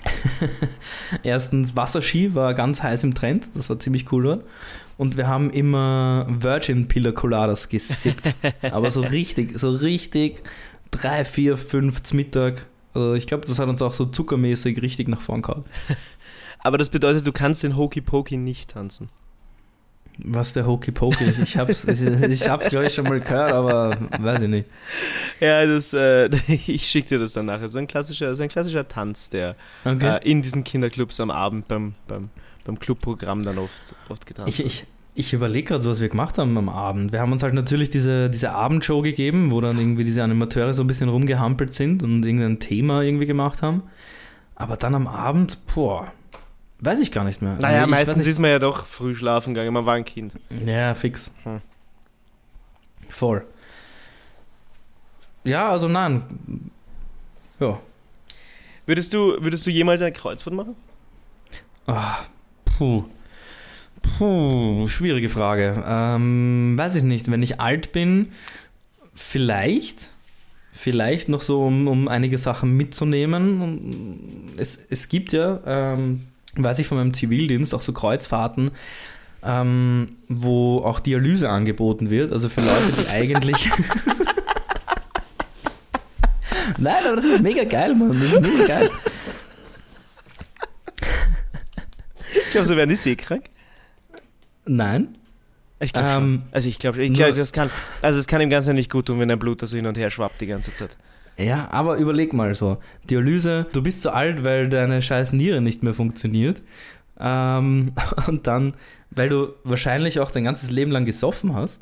[1.23, 4.45] erstens Wasserski war ganz heiß im Trend, das war ziemlich cool dort.
[4.97, 8.33] Und wir haben immer Virgin Pina Coladas gesippt.
[8.71, 10.43] Aber so richtig, so richtig
[10.91, 12.67] drei, vier, fünf zum Mittag.
[12.93, 15.65] Also ich glaube, das hat uns auch so zuckermäßig richtig nach vorn gehauen.
[16.59, 19.09] Aber das bedeutet, du kannst den Hokey Pokey nicht tanzen.
[20.23, 21.39] Was der Hokey Pokey ist.
[21.39, 24.69] Ich hab's, ich, ich hab's glaube ich schon mal gehört, aber weiß ich nicht.
[25.39, 26.29] Ja, das, äh,
[26.67, 27.67] ich schicke dir das dann nachher.
[27.67, 30.17] So ein klassischer, so ein klassischer Tanz, der Okay.
[30.17, 32.29] äh, in diesen Kinderclubs am Abend beim, beim,
[32.63, 36.57] beim Clubprogramm dann oft, oft getanzt Ich, ich, ich überlege gerade, was wir gemacht haben
[36.57, 37.11] am Abend.
[37.11, 40.83] Wir haben uns halt natürlich diese, diese Abendshow gegeben, wo dann irgendwie diese Animateure so
[40.83, 43.83] ein bisschen rumgehampelt sind und irgendein Thema irgendwie gemacht haben.
[44.55, 46.11] Aber dann am Abend, boah,
[46.79, 47.57] weiß ich gar nicht mehr.
[47.59, 50.33] Naja, ich meistens ist man ja doch früh schlafen gegangen, man war ein Kind.
[50.65, 51.31] Ja, fix.
[51.43, 51.61] Hm.
[53.09, 53.45] Voll.
[55.43, 56.71] Ja, also nein.
[57.59, 57.79] Ja.
[58.85, 60.75] Würdest du, würdest du jemals eine Kreuzfahrt machen?
[61.87, 62.19] Ah,
[62.81, 63.03] puh.
[64.17, 65.83] Puh, schwierige Frage.
[65.87, 67.29] Ähm, weiß ich nicht.
[67.29, 68.29] Wenn ich alt bin,
[69.13, 70.09] vielleicht.
[70.73, 74.49] Vielleicht noch so, um, um einige Sachen mitzunehmen.
[74.57, 76.23] Es, es gibt ja, ähm,
[76.55, 78.71] weiß ich von meinem Zivildienst, auch so Kreuzfahrten,
[79.43, 82.33] ähm, wo auch Dialyse angeboten wird.
[82.33, 83.69] Also für Leute, die eigentlich.
[86.79, 88.19] Nein, aber das ist mega geil, Mann.
[88.19, 88.89] Das ist mega geil.
[92.51, 93.45] Ich glaube, so werden die seekrank.
[94.65, 95.17] Nein.
[95.79, 96.43] Ich glaube Ähm.
[96.51, 97.69] Also ich glaube, ich glaub, das kann,
[98.01, 100.09] also es kann dem Ganzen nicht gut tun, wenn dein Blut so hin und her
[100.09, 100.97] schwappt die ganze Zeit.
[101.37, 102.79] Ja, aber überleg mal so.
[103.09, 106.61] Dialyse, du bist zu alt, weil deine scheiß Niere nicht mehr funktioniert.
[107.17, 107.93] Ähm,
[108.27, 108.73] und dann,
[109.11, 111.81] weil du wahrscheinlich auch dein ganzes Leben lang gesoffen hast.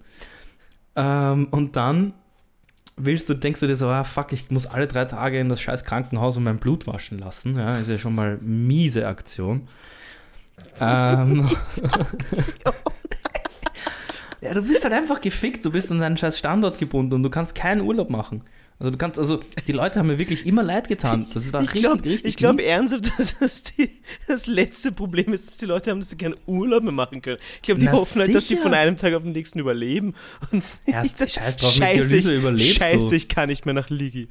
[0.96, 2.14] Ähm, und dann
[2.96, 5.62] willst du, denkst du dir so, ah fuck, ich muss alle drei Tage in das
[5.62, 7.58] scheiß Krankenhaus und mein Blut waschen lassen.
[7.58, 9.68] Ja, ist ja schon mal miese Aktion.
[10.82, 11.50] Ähm,
[14.42, 17.30] ja, du bist halt einfach gefickt, du bist an deinen scheiß Standort gebunden und du
[17.30, 18.42] kannst keinen Urlaub machen.
[18.82, 21.26] Also du kannst, also die Leute haben mir wirklich immer leid getan.
[21.34, 22.30] Das war ich richtig, glaube richtig.
[22.30, 22.66] ich glaub mies.
[22.66, 23.90] ernsthaft, dass das die,
[24.26, 27.40] das letzte Problem ist, dass die Leute haben, dass sie keinen Urlaub mehr machen können.
[27.56, 28.62] Ich glaube, die Na hoffen halt, dass sie sicher.
[28.62, 30.14] von einem Tag auf den nächsten überleben.
[30.52, 33.16] Und nicht, dass- scheiß drauf, mit scheiße, ich, überlebst scheiße du.
[33.16, 34.30] ich kann nicht mehr nach Ligi.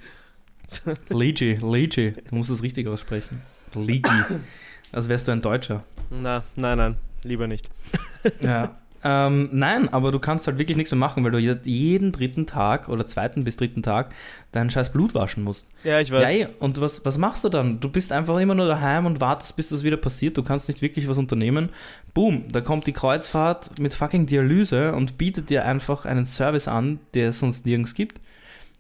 [1.10, 2.14] Ligi, Ligi.
[2.30, 3.42] Du musst es richtig aussprechen.
[3.74, 4.08] Ligi.
[4.92, 5.84] Als wärst du ein Deutscher.
[6.10, 7.68] Na, nein, nein, lieber nicht.
[8.40, 8.76] Ja.
[9.04, 12.48] Ähm, nein, aber du kannst halt wirklich nichts mehr machen, weil du je- jeden dritten
[12.48, 14.12] Tag oder zweiten bis dritten Tag
[14.50, 15.66] dein scheiß Blut waschen musst.
[15.84, 16.32] Ja, ich Ja, weiß.
[16.32, 17.78] eh, und was, was machst du dann?
[17.78, 20.36] Du bist einfach immer nur daheim und wartest, bis das wieder passiert.
[20.36, 21.68] Du kannst nicht wirklich was unternehmen.
[22.12, 26.98] Boom, da kommt die Kreuzfahrt mit fucking Dialyse und bietet dir einfach einen Service an,
[27.14, 28.20] der es sonst nirgends gibt.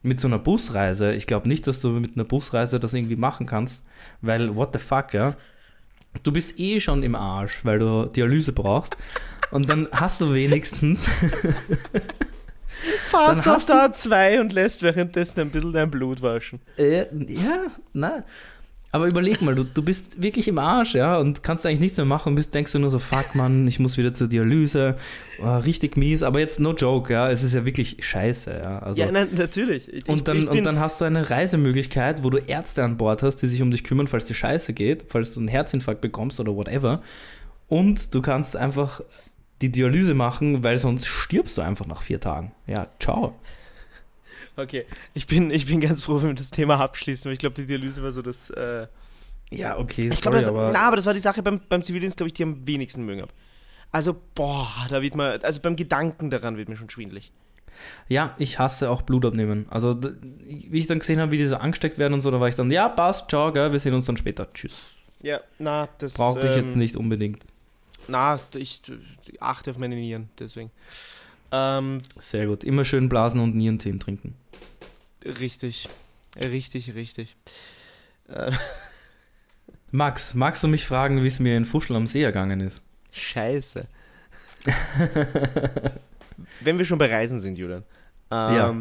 [0.02, 1.12] Mit so einer Busreise.
[1.14, 3.84] Ich glaube nicht, dass du mit einer Busreise das irgendwie machen kannst,
[4.20, 5.36] weil what the fuck, ja?
[6.22, 8.96] Du bist eh schon im Arsch, weil du Dialyse brauchst.
[9.50, 11.08] Und dann hast du wenigstens
[13.12, 16.60] Dann auf hast du- da zwei und lässt währenddessen ein bisschen dein Blut waschen.
[16.76, 18.24] Äh, ja, na.
[18.90, 22.06] Aber überleg mal, du, du bist wirklich im Arsch, ja, und kannst eigentlich nichts mehr
[22.06, 24.96] machen und bist, denkst du nur so, fuck, Mann, ich muss wieder zur Dialyse.
[25.42, 28.78] Oh, richtig mies, aber jetzt no joke, ja, es ist ja wirklich scheiße, ja.
[28.78, 29.92] Also, ja, nein, natürlich.
[29.92, 33.36] Ich, und, dann, und dann hast du eine Reisemöglichkeit, wo du Ärzte an Bord hast,
[33.36, 36.56] die sich um dich kümmern, falls dir scheiße geht, falls du einen Herzinfarkt bekommst oder
[36.56, 37.02] whatever.
[37.68, 39.02] Und du kannst einfach
[39.60, 42.52] die Dialyse machen, weil sonst stirbst du einfach nach vier Tagen.
[42.66, 43.34] Ja, ciao.
[44.58, 47.54] Okay, ich bin, ich bin ganz froh, wenn wir das Thema abschließen, weil ich glaube,
[47.54, 48.50] die Dialyse war so das.
[48.50, 48.88] Äh,
[49.50, 50.72] Ja, okay, ich glaube, das, aber...
[50.72, 53.22] na, aber das war die Sache beim, beim Zivildienst, glaube ich, die am wenigsten mögen
[53.22, 53.32] habe.
[53.92, 57.30] Also, boah, da wird man, also beim Gedanken daran wird mir schon schwindelig.
[58.08, 59.66] Ja, ich hasse auch Blut abnehmen.
[59.70, 62.48] Also, wie ich dann gesehen habe, wie die so angesteckt werden und so, da war
[62.48, 64.52] ich dann, ja, passt, ciao, gell, wir sehen uns dann später.
[64.52, 64.96] Tschüss.
[65.22, 66.14] Ja, na, das.
[66.14, 67.44] Brauche ich jetzt ähm, nicht unbedingt.
[68.08, 68.82] Na, ich,
[69.26, 70.70] ich achte auf meine Nieren, deswegen.
[71.50, 72.64] Ähm, Sehr gut.
[72.64, 74.34] Immer schön blasen und Nierentee trinken.
[75.24, 75.88] Richtig.
[76.40, 77.36] Richtig, richtig.
[78.28, 78.52] Äh,
[79.90, 82.82] Max, magst du mich fragen, wie es mir in Fuschel am See ergangen ist?
[83.10, 83.86] scheiße.
[86.60, 87.84] Wenn wir schon bei Reisen sind, Julian.
[88.30, 88.74] Ähm, Ja.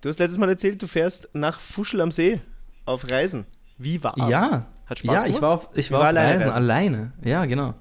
[0.00, 2.40] Du hast letztes Mal erzählt, du fährst nach Fuschel am See
[2.86, 3.46] auf Reisen.
[3.78, 4.16] Wie war's?
[4.28, 5.42] Ja, Hat Spaß ja, ich gemacht?
[5.42, 6.56] war auf, ich war war auf alleine Reisen reisen?
[6.62, 7.12] alleine.
[7.22, 7.74] Ja, genau.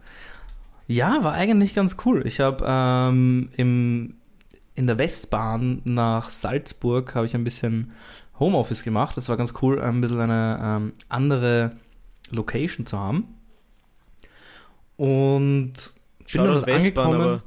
[0.88, 2.26] Ja, war eigentlich ganz cool.
[2.28, 4.21] Ich habe ähm, im,
[4.76, 7.92] in der Westbahn nach Salzburg habe ich ein bisschen
[8.40, 9.18] Homeoffice gemacht.
[9.18, 11.76] Das war ganz cool, ein bisschen eine ähm, andere
[12.32, 13.36] Location zu haben.
[14.98, 17.44] Und bin Shoutout dann Westbahn, angekommen.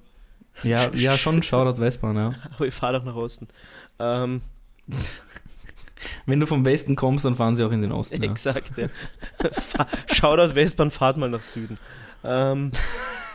[0.63, 2.35] Ja, ja, schon Shoutout Westbahn, ja.
[2.55, 3.49] aber, ich fahre doch nach Osten.
[3.99, 4.43] Ähm,
[6.27, 8.23] Wenn du vom Westen kommst, dann fahren sie auch in den Osten.
[8.23, 8.31] Ja.
[8.31, 8.89] Exakt, ja.
[10.13, 11.79] Shoutout Westbahn, fahrt mal nach Süden.
[12.23, 12.71] Ähm,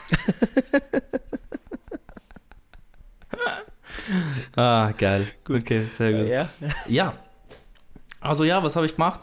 [4.55, 5.27] Ah, geil.
[5.43, 5.61] Gut.
[5.61, 6.27] Okay, sehr gut.
[6.27, 6.49] ja.
[6.87, 7.13] Ja.
[8.21, 9.21] Also ja, was habe ich gemacht?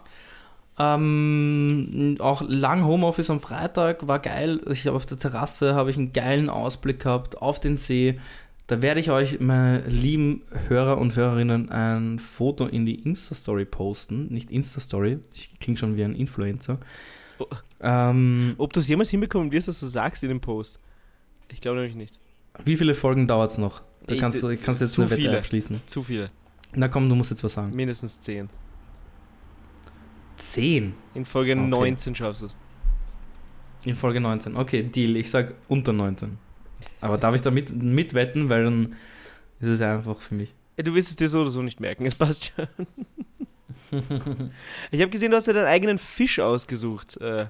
[0.79, 4.61] Ähm, auch lang Homeoffice am Freitag war geil.
[4.71, 8.21] Ich habe auf der Terrasse habe ich einen geilen Ausblick gehabt auf den See.
[8.67, 14.27] Da werde ich euch, meine lieben Hörer und Hörerinnen, ein Foto in die Insta-Story posten.
[14.33, 16.79] Nicht Insta-Story, ich klinge schon wie ein Influencer.
[17.39, 17.47] Oh.
[17.81, 20.81] Ähm, Ob du es jemals hinbekommen wirst, dass du sagst in dem Post?
[21.53, 22.19] Ich glaube nämlich nicht.
[22.65, 23.83] wie viele Folgen dauert es noch?
[24.07, 25.39] Da Ich- kannst du kannst jetzt eine Wette viele.
[25.39, 25.81] abschließen.
[25.87, 26.29] Zu viele.
[26.75, 27.75] Na komm, du musst jetzt was sagen.
[27.75, 28.49] Mindestens 10.
[30.37, 31.61] Zehn In Folge Okay.
[31.61, 32.55] 19 schaffst du es.
[33.85, 34.57] in Folge 19.
[34.57, 35.17] Okay, Deal.
[35.17, 36.39] Ich sag unter 19.
[37.01, 38.97] Aber darf ich da mit, mitwetten, weil dann
[39.61, 40.53] ist es einfach für mich.
[40.77, 42.67] Ja, du wirst es dir so oder so nicht merken, es passt schon.
[44.91, 47.47] ich habe gesehen, du hast dir deinen eigenen Fisch ausgesucht äh,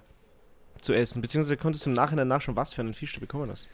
[0.81, 3.67] zu essen, beziehungsweise konntest du im Nachhinein nachschauen, was für einen Fisch du bekommen hast.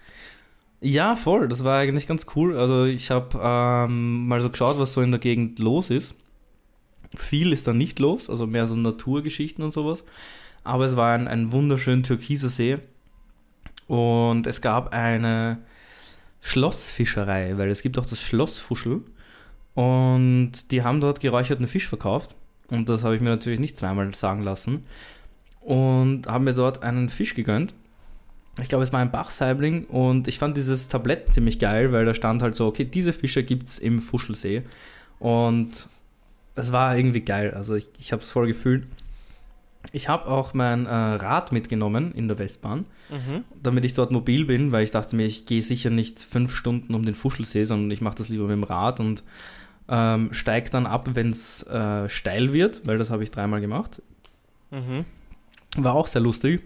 [0.85, 1.47] Ja, voll.
[1.47, 2.59] Das war eigentlich ganz cool.
[2.59, 6.17] Also ich habe ähm, mal so geschaut, was so in der Gegend los ist.
[7.17, 10.05] Viel ist da nicht los, also mehr so Naturgeschichten und sowas.
[10.65, 12.79] Aber es war ein, ein wunderschön türkiser See.
[13.87, 15.59] Und es gab eine
[16.41, 19.03] Schlossfischerei, weil es gibt auch das Schlossfuschel.
[19.75, 22.35] Und die haben dort geräucherten Fisch verkauft.
[22.71, 24.85] Und das habe ich mir natürlich nicht zweimal sagen lassen.
[25.61, 27.73] Und haben mir dort einen Fisch gegönnt.
[28.61, 32.15] Ich glaube, es war ein Bachsaibling und ich fand dieses Tablett ziemlich geil, weil da
[32.15, 34.63] stand halt so, okay, diese Fische gibt es im Fuschelsee.
[35.19, 35.89] Und
[36.55, 37.55] es war irgendwie geil.
[37.55, 38.87] Also ich, ich habe es voll gefühlt.
[39.93, 43.45] Ich habe auch mein äh, Rad mitgenommen in der Westbahn, Mhm.
[43.63, 46.95] damit ich dort mobil bin, weil ich dachte mir, ich gehe sicher nicht fünf Stunden
[46.95, 49.23] um den Fuschelsee, sondern ich mache das lieber mit dem Rad und
[49.89, 54.01] ähm, steige dann ab, wenn es äh, steil wird, weil das habe ich dreimal gemacht.
[54.71, 55.05] Mhm.
[55.77, 56.63] War auch sehr lustig,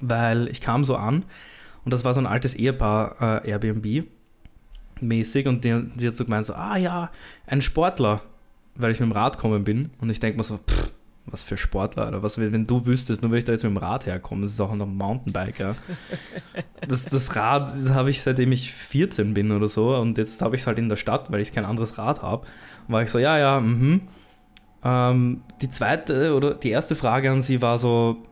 [0.00, 1.24] weil ich kam so an
[1.84, 4.06] und das war so ein altes Ehepaar, äh, Airbnb
[5.00, 7.10] mäßig und die, die hat so gemeint so, ah ja,
[7.46, 8.22] ein Sportler,
[8.74, 10.92] weil ich mit dem Rad kommen bin und ich denke mir so, pff,
[11.26, 13.78] was für Sportler oder was, wenn du wüsstest, nur wenn ich da jetzt mit dem
[13.78, 15.76] Rad herkomme, das ist auch noch ein Mountainbike, ja.
[16.88, 20.62] Das, das Rad habe ich seitdem ich 14 bin oder so und jetzt habe ich
[20.62, 22.46] es halt in der Stadt, weil ich kein anderes Rad habe.
[22.86, 24.02] War ich so, ja, ja, mhm.
[24.84, 28.22] Ähm, die zweite oder die erste Frage an sie war so,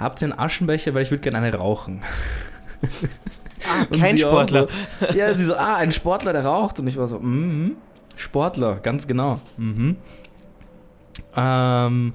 [0.00, 2.02] habt ihr einen Aschenbecher, weil ich würde gerne eine rauchen.
[3.68, 4.66] Ah, kein Sportler.
[5.00, 6.80] So, ja, sie so, ah, ein Sportler, der raucht.
[6.80, 7.76] Und ich war so, mhm,
[8.16, 9.40] Sportler, ganz genau.
[9.58, 9.96] Mhm.
[11.36, 12.14] Ähm,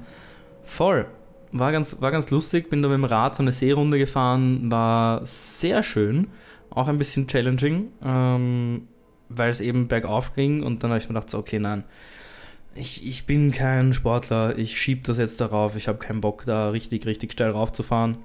[0.64, 1.06] voll.
[1.52, 5.26] War ganz, war ganz lustig, bin da mit dem Rad so eine Seerunde gefahren, war
[5.26, 6.28] sehr schön,
[6.70, 8.90] auch ein bisschen challenging, ähm,
[9.30, 11.86] weil es eben bergauf ging und dann habe ich mir gedacht, so, okay, nein,
[12.76, 16.70] ich, ich bin kein Sportler, ich schieb das jetzt darauf, ich habe keinen Bock da
[16.70, 18.18] richtig, richtig steil raufzufahren.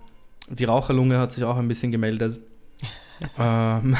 [0.48, 2.40] Die Raucherlunge hat sich auch ein bisschen gemeldet.
[3.38, 3.96] ähm,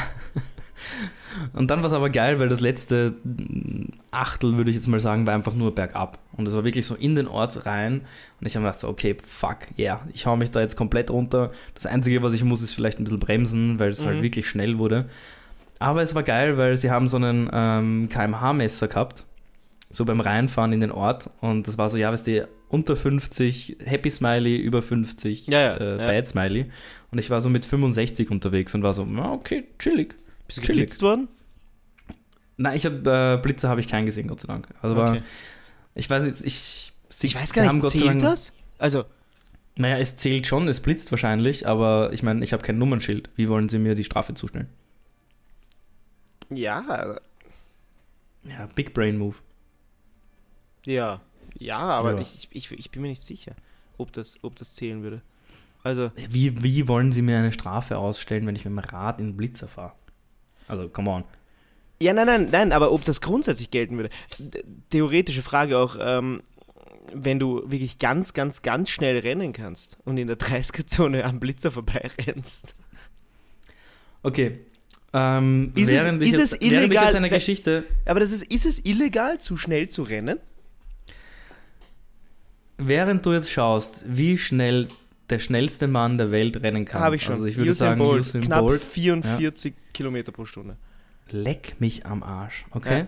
[1.53, 3.13] und dann war es aber geil, weil das letzte
[4.11, 6.19] Achtel, würde ich jetzt mal sagen, war einfach nur bergab.
[6.33, 8.01] Und es war wirklich so in den Ort rein.
[8.39, 11.09] Und ich habe mir gedacht, so, okay, fuck, yeah, ich hau mich da jetzt komplett
[11.09, 11.51] runter.
[11.75, 14.07] Das Einzige, was ich muss, ist vielleicht ein bisschen bremsen, weil es Mhm.
[14.07, 15.07] halt wirklich schnell wurde.
[15.79, 19.25] Aber es war geil, weil sie haben so einen ähm, KMH-Messer gehabt,
[19.91, 21.29] so beim Reinfahren in den Ort.
[21.41, 25.73] Und das war so, ja, weißt du, unter 50 Happy Smiley, über 50 Ja, ja,
[25.77, 26.07] äh, ja.
[26.07, 26.71] Bad Smiley.
[27.11, 30.15] Und ich war so mit 65 unterwegs und war so, okay, chillig.
[30.47, 30.79] Bist du chillig.
[30.81, 31.27] geblitzt worden?
[32.57, 34.67] Nein, ich habe äh, Blitze habe ich keinen gesehen, Gott sei Dank.
[34.81, 35.23] Also war, Okay.
[35.95, 38.53] ich weiß jetzt, ich, sie, Ich weiß gar haben nicht, Gott sei zählt Dank- das?
[38.77, 39.03] Also,
[39.75, 43.29] Naja, es zählt schon, es blitzt wahrscheinlich, aber ich meine, ich habe kein Nummernschild.
[43.35, 44.67] Wie wollen sie mir die Strafe zustellen?
[46.49, 47.17] ja,
[48.43, 49.35] Ja, Big Brain Move.
[50.85, 51.21] Ja,
[51.57, 52.19] ja, aber Ja.
[52.21, 53.53] Ich, ich, ich bin mir nicht sicher,
[53.97, 55.21] ob das, ob das zählen würde.
[55.83, 59.27] Also, Wie, wie wollen sie mir eine Strafe ausstellen, wenn ich mit dem Rad in
[59.29, 59.93] den Blitzer fahre?
[60.67, 61.23] Also, come on.
[62.01, 64.09] ja, nein, nein, nein, aber ob das grundsätzlich gelten würde.
[64.89, 66.43] Theoretische Frage auch, ähm,
[67.13, 71.71] wenn du wirklich ganz, ganz, ganz schnell rennen kannst und in der 30er-Zone am Blitzer
[71.71, 72.75] vorbeirennst.
[74.23, 74.59] Okay.
[75.13, 79.39] Ähm, Ist es- ist jetzt, es illegal, eine Geschichte, Aber das ist, ist es illegal,
[79.39, 80.39] zu schnell zu rennen?
[82.87, 84.87] Während du jetzt schaust, wie schnell
[85.29, 87.01] der schnellste Mann der Welt rennen kann.
[87.01, 87.35] Habe ich schon.
[87.35, 88.83] Also ich würde Usain sagen, Bolt, Usain knapp Bolt.
[88.83, 90.77] 44 Kilometer pro Stunde.
[91.29, 93.05] Leck mich am Arsch, okay?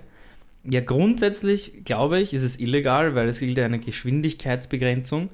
[0.64, 5.30] Ja, grundsätzlich glaube ich, ist es illegal, weil es gilt ja eine Geschwindigkeitsbegrenzung.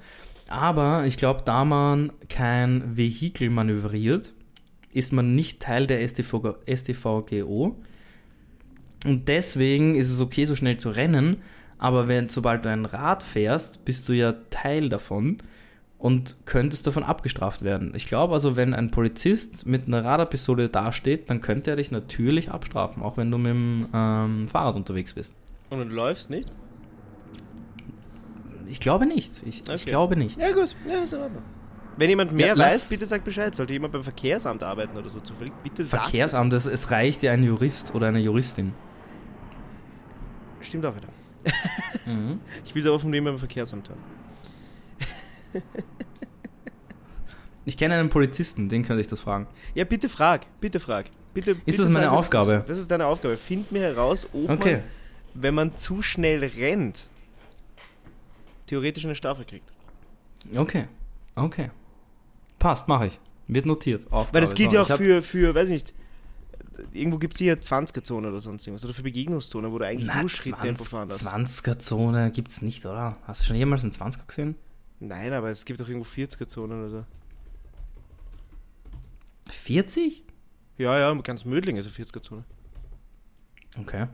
[0.48, 4.34] Aber ich glaube, da man kein Vehikel manövriert,
[4.92, 7.76] ist man nicht Teil der STV, STVGO.
[9.06, 11.38] Und deswegen ist es okay, so schnell zu rennen.
[11.80, 15.38] Aber wenn, sobald du ein Rad fährst, bist du ja Teil davon
[15.98, 17.94] und könntest davon abgestraft werden.
[17.96, 22.52] Ich glaube also, wenn ein Polizist mit einer Radarpistole dasteht, dann könnte er dich natürlich
[22.52, 25.34] abstrafen, auch wenn du mit dem ähm, Fahrrad unterwegs bist.
[25.70, 26.50] Und du läufst nicht?
[28.68, 29.32] ich glaube nicht.
[29.48, 29.74] Ich, Okay.
[29.76, 30.40] ich glaube nicht.
[30.40, 30.76] Ja, gut.
[30.88, 31.42] Ja, ist in Ordnung.
[31.98, 33.54] Wenn jemand mehr Ja, weiß, bitte sagt Bescheid.
[33.56, 37.32] Sollte jemand beim Verkehrsamt arbeiten oder so zufällig, bitte sagt Verkehrsamt, es, es reicht ja
[37.32, 38.74] ein Jurist oder eine Juristin.
[40.62, 41.08] Stimmt auch wieder.
[42.06, 42.40] Mhm.
[42.66, 44.02] Ich will es aber von wem beim Verkehrsamt haben.
[47.66, 49.46] Ich kenne einen Polizisten, den könnte ich das fragen.
[49.76, 50.48] Ja, bitte frag.
[50.60, 51.06] Bitte frag.
[51.36, 52.64] Bitte, bitte das meine sag mir, Aufgabe?
[52.66, 53.38] Das ist, ist deine Aufgabe.
[53.38, 54.78] Find mir heraus, ob Okay.
[54.78, 54.84] man,
[55.36, 57.04] wenn man zu schnell rennt,
[58.66, 59.72] theoretisch eine Strafe kriegt.
[60.56, 60.88] Okay.
[61.36, 61.70] Okay.
[62.58, 63.20] Passt, mache ich.
[63.48, 64.06] Wird notiert.
[64.12, 64.34] Aufgabe.
[64.34, 65.94] Weil das gilt ja auch für, für, weiß nicht,
[66.94, 68.86] irgendwo gibt es hier 20er-Zone oder sonst irgendwas.
[68.86, 71.26] Oder für Begegnungszone, wo du eigentlich Na, nur Schritttempo fahren darfst.
[71.28, 73.18] 20er-Zone gibt's nicht, oder?
[73.24, 74.56] Hast du schon jemals einen 20er gesehen?
[75.00, 77.04] Nein, aber es gibt auch irgendwo 40er-Zonen oder so.
[79.52, 80.24] 40?
[80.78, 82.44] Ja, ja, ganz Mödling ist eine 40er-Zone.
[83.80, 84.08] Okay.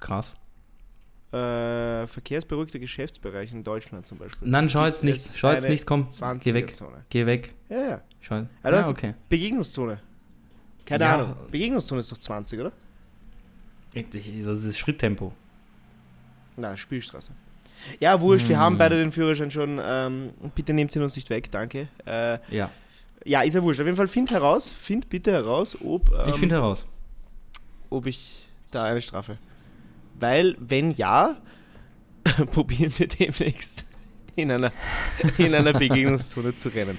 [0.00, 0.34] Krass.
[1.32, 4.48] Äh, verkehrsberuhigter Geschäftsbereich in Deutschland zum Beispiel.
[4.48, 5.16] Nein, schau Gibt jetzt nicht.
[5.18, 6.08] es Schau jetzt nicht, komm.
[6.40, 6.70] Geh weg.
[6.70, 7.04] 20er-Zone.
[7.10, 7.54] Geh weg.
[7.68, 8.00] Ja, ja.
[8.20, 8.34] Schau.
[8.36, 9.14] Ja, hast- okay.
[9.28, 10.00] Begegnungszone.
[10.88, 11.14] Keine Ja.
[11.16, 11.36] Ahnung.
[11.50, 12.72] Begegnungszone ist doch 20, oder?
[13.94, 15.32] Das ist Schritttempo.
[16.56, 17.30] Na, Spielstraße.
[18.00, 18.62] Ja, wurscht, wir Hm.
[18.62, 19.78] haben beide den Führerschein schon.
[19.82, 21.88] Ähm, bitte nehmt ihn uns nicht weg, danke.
[22.06, 22.70] Äh, Ja.
[23.24, 23.80] ja, ist ja wurscht.
[23.80, 26.86] Auf jeden Fall find heraus, find bitte heraus, ob, ähm, Ich finde heraus.
[27.90, 29.38] ob ich da eine Strafe.
[30.18, 31.36] Weil, wenn ja,
[32.52, 33.84] probieren wir demnächst
[34.36, 34.72] in einer,
[35.38, 36.98] in einer Begegnungszone zu rennen.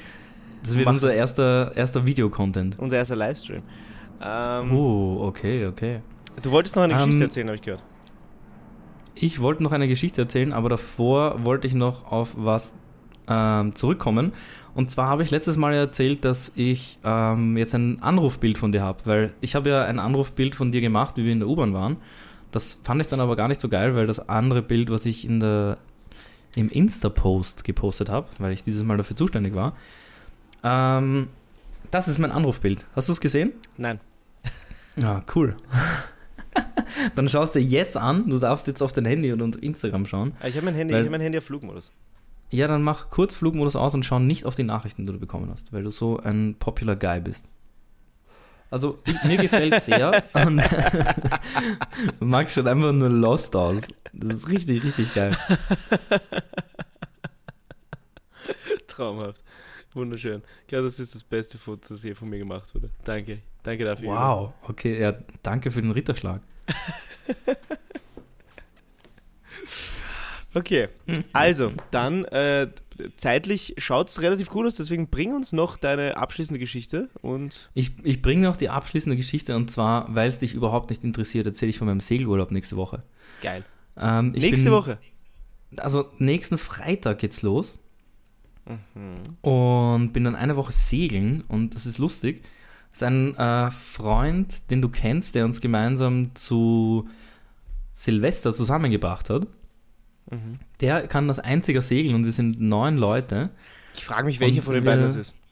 [0.64, 2.78] Das wird unser erster, erster Videocontent.
[2.80, 3.62] Unser erster Livestream.
[4.22, 6.02] Ähm, Oh, okay, okay.
[6.42, 7.84] Du wolltest noch eine Geschichte Ähm, erzählen, habe ich gehört.
[9.16, 12.76] Ich wollte noch eine Geschichte erzählen, aber davor wollte ich noch auf was
[13.28, 14.34] ähm, zurückkommen.
[14.76, 18.82] Und zwar habe ich letztes Mal erzählt, dass ich ähm, jetzt ein Anrufbild von dir
[18.82, 21.74] habe, weil ich habe ja ein Anrufbild von dir gemacht, wie wir in der U-Bahn
[21.74, 21.98] waren.
[22.52, 25.26] Das fand ich dann aber gar nicht so geil, weil das andere Bild, was ich
[25.26, 25.78] in der,
[26.56, 29.74] im Insta-Post gepostet habe, weil ich dieses Mal dafür zuständig war,
[30.64, 31.28] ähm,
[31.92, 32.86] das ist mein Anrufbild.
[32.96, 33.54] Hast du es gesehen?
[33.78, 34.00] Nein.
[34.96, 35.56] Ja, cool.
[37.16, 40.34] Dann schaust du jetzt an, du darfst jetzt auf dein Handy und, und Instagram schauen.
[40.42, 41.92] Ah, Ich habe mein Handy, Weil- ich habe mein Handy auf Flugmodus.
[42.52, 45.50] Ja, dann mach kurz Flugmodus aus und schau nicht auf die Nachrichten, die du bekommen
[45.52, 47.46] hast, weil du so ein popular Guy bist.
[48.72, 50.24] Also, ich, mir gefällt sehr.
[50.34, 50.62] Und
[52.20, 53.82] Max schaut einfach nur lost aus.
[54.14, 55.36] Das ist richtig, richtig geil.
[58.88, 59.44] Traumhaft.
[59.94, 60.44] Wunderschön.
[60.62, 62.90] Ich glaube, das ist das beste Foto, das je von mir gemacht wurde.
[63.04, 63.40] Danke.
[63.64, 64.10] Danke dafür.
[64.10, 64.54] Wow.
[64.64, 65.14] Okay, ja,
[65.44, 66.42] danke für den Ritterschlag.
[70.56, 70.90] Okay,
[71.32, 72.70] also, dann äh,
[73.18, 77.92] zeitlich schaut es relativ gut aus, deswegen bring uns noch deine abschließende Geschichte und Ich,
[78.04, 81.70] ich bringe noch die abschließende Geschichte und zwar, weil es dich überhaupt nicht interessiert, erzähle
[81.70, 83.04] ich von meinem Segelurlaub nächste Woche.
[83.44, 83.64] geil.
[83.96, 84.98] Ähm, Nächste bin, Woche.
[85.78, 87.80] Also, nächsten Freitag geht's los.
[88.70, 89.16] Mhm.
[89.42, 92.44] und bin dann eine Woche segeln und das ist lustig.
[92.92, 97.10] Das ist ein äh, Freund, den du kennst, der uns gemeinsam zu
[97.94, 99.48] Silvester zusammengebracht hat.
[100.30, 100.60] Mhm.
[100.82, 103.50] Der kann das einziger segeln und wir sind neun Leute.
[103.96, 105.34] Ich frage mich, welcher von den beiden das ist.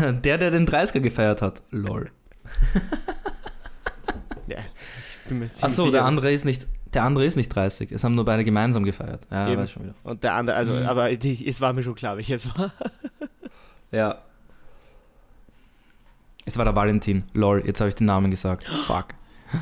[0.00, 1.62] Der, der den 30er gefeiert hat.
[1.70, 2.12] Lol.
[4.48, 6.66] Ja, ich bin mir Achso, der andere ist nicht.
[6.94, 7.92] Der andere ist nicht 30.
[7.92, 9.26] Es haben nur beide gemeinsam gefeiert.
[9.30, 9.60] Ja, Eben.
[9.62, 9.94] weiß schon wieder.
[10.04, 10.86] Und der andere, also, Mhm.
[10.86, 12.72] aber die, es war mir schon klar, welcher es war.
[13.90, 14.18] Ja.
[16.44, 17.24] Es war der Valentin.
[17.34, 18.64] Lol, jetzt habe ich den Namen gesagt.
[18.86, 19.08] Fuck.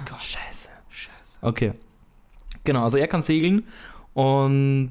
[0.08, 0.70] Gott, scheiße.
[0.88, 1.38] Scheiße.
[1.42, 1.72] Okay.
[2.64, 3.64] Genau, also er kann segeln
[4.14, 4.90] und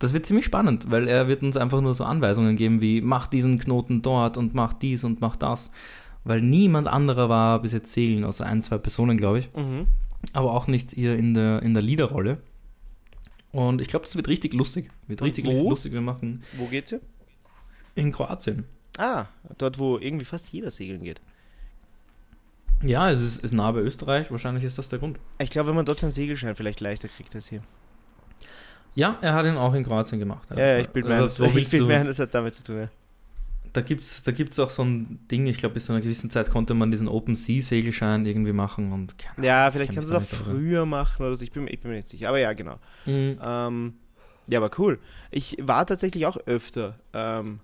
[0.00, 3.28] das wird ziemlich spannend, weil er wird uns einfach nur so Anweisungen geben wie mach
[3.28, 5.70] diesen Knoten dort und mach dies und mach das.
[6.24, 9.52] Weil niemand anderer war bis jetzt segeln, außer ein, zwei Personen, glaube ich.
[9.54, 9.86] Mhm.
[10.32, 12.38] Aber auch nicht hier in der, in der Leaderrolle.
[13.50, 14.90] Und ich glaube, das wird richtig lustig.
[15.06, 15.70] Wird Und richtig, wo?
[15.70, 15.92] lustig.
[15.92, 17.00] Wir machen Wo geht's hier?
[17.94, 18.64] in Kroatien.
[18.96, 19.26] Ah,
[19.58, 21.20] dort, wo irgendwie fast jeder segeln geht.
[22.82, 24.30] Ja, es ist, ist nah bei Österreich.
[24.30, 25.18] Wahrscheinlich ist das der Grund.
[25.38, 27.62] Ich glaube, wenn man dort seinen Segelschein vielleicht leichter kriegt als hier.
[28.94, 30.48] Ja, er hat ihn auch in Kroatien gemacht.
[30.50, 32.76] Ja, ja ich bin mir ein, mir ein, das hat damit zu tun.
[32.78, 32.88] Ja.
[33.72, 36.50] Da gibt's, da gibt's auch so ein Ding, ich glaube, bis zu einer gewissen Zeit
[36.50, 40.22] konnte man diesen Open Sea Segelschein irgendwie machen und keine Ja, vielleicht kannst du es
[40.22, 41.42] auch früher machen oder so.
[41.42, 42.28] Ich bin, ich bin mir nicht sicher.
[42.28, 42.78] Aber ja, genau.
[43.06, 43.38] Mhm.
[43.42, 43.94] Ähm,
[44.46, 44.98] ja, aber cool.
[45.30, 47.60] Ich war tatsächlich auch öfter ähm,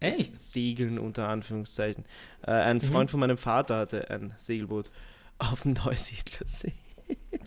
[0.00, 0.34] Echt?
[0.34, 2.04] segeln unter Anführungszeichen.
[2.42, 2.80] Äh, ein Mhm.
[2.82, 4.90] Freund von meinem Vater hatte ein Segelboot
[5.38, 6.72] auf dem Neusiedlersee.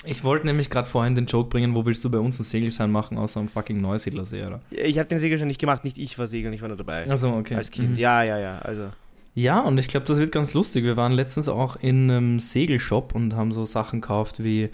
[0.05, 2.89] Ich wollte nämlich gerade vorhin den Joke bringen, wo willst du bei uns einen Segelschein
[2.89, 4.61] machen, außer am fucking Neusiedlersee, oder?
[4.71, 7.07] Ich habe den Segelschein nicht gemacht, nicht ich war segeln, ich war nur dabei.
[7.09, 7.55] Also okay.
[7.55, 7.91] Als Kind.
[7.91, 7.97] Mhm.
[7.97, 8.59] Ja, ja, ja.
[8.59, 8.89] Also.
[9.35, 10.85] Ja, und ich glaube, das wird ganz lustig.
[10.85, 14.69] Wir waren letztens auch in einem Segelshop und haben so Sachen gekauft wie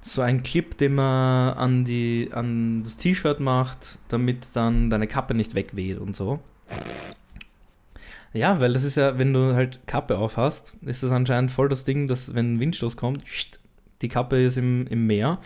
[0.00, 5.34] so ein Clip, den man an, die, an das T-Shirt macht, damit dann deine Kappe
[5.34, 6.40] nicht wegweht und so.
[8.34, 11.68] Ja, weil das ist ja, wenn du halt Kappe auf hast, ist das anscheinend voll
[11.68, 13.22] das Ding, dass wenn ein Windstoß kommt,
[14.02, 15.40] die Kappe ist im, im Meer.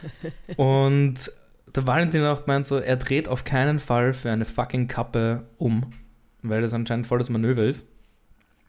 [0.56, 1.14] Und
[1.74, 5.46] der Valentin hat auch gemeint, so, er dreht auf keinen Fall für eine fucking Kappe
[5.58, 5.92] um,
[6.42, 7.84] weil das anscheinend voll das Manöver ist.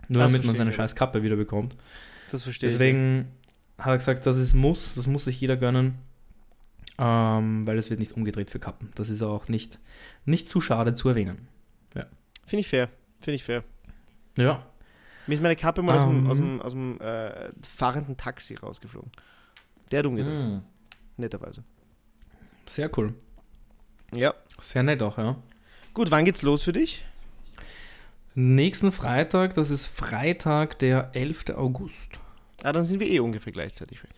[0.09, 0.75] Nur Das damit man seine ich.
[0.75, 1.75] scheiß Kappe wieder bekommt.
[2.31, 3.27] Das verstehe Deswegen
[3.77, 5.95] hat er gesagt, das ist Muss, das muss sich jeder gönnen,
[6.97, 8.89] ähm, weil es wird nicht umgedreht für Kappen.
[8.95, 9.79] Das ist auch nicht,
[10.25, 11.47] nicht zu schade zu erwähnen.
[11.95, 12.05] ich.
[12.45, 12.89] Finde ich fair.
[13.19, 13.63] Finde ich fair.
[14.37, 14.65] Ja.
[15.27, 16.29] Mir ist meine Kappe mal aus dem, Ähm.
[16.31, 19.11] aus dem, aus dem äh, fahrenden Taxi rausgeflogen.
[19.91, 20.61] Der hat umgedreht,
[21.17, 21.63] netterweise.
[22.67, 23.13] Sehr cool.
[24.13, 24.33] Ja.
[24.59, 25.35] Sehr nett auch, ja.
[25.93, 27.05] Gut, wann geht's los für dich?
[28.35, 31.45] Nächsten Freitag, das ist Freitag, der 11.
[31.55, 32.19] August.
[32.63, 34.11] Ah, dann sind wir eh ungefähr gleichzeitig weg.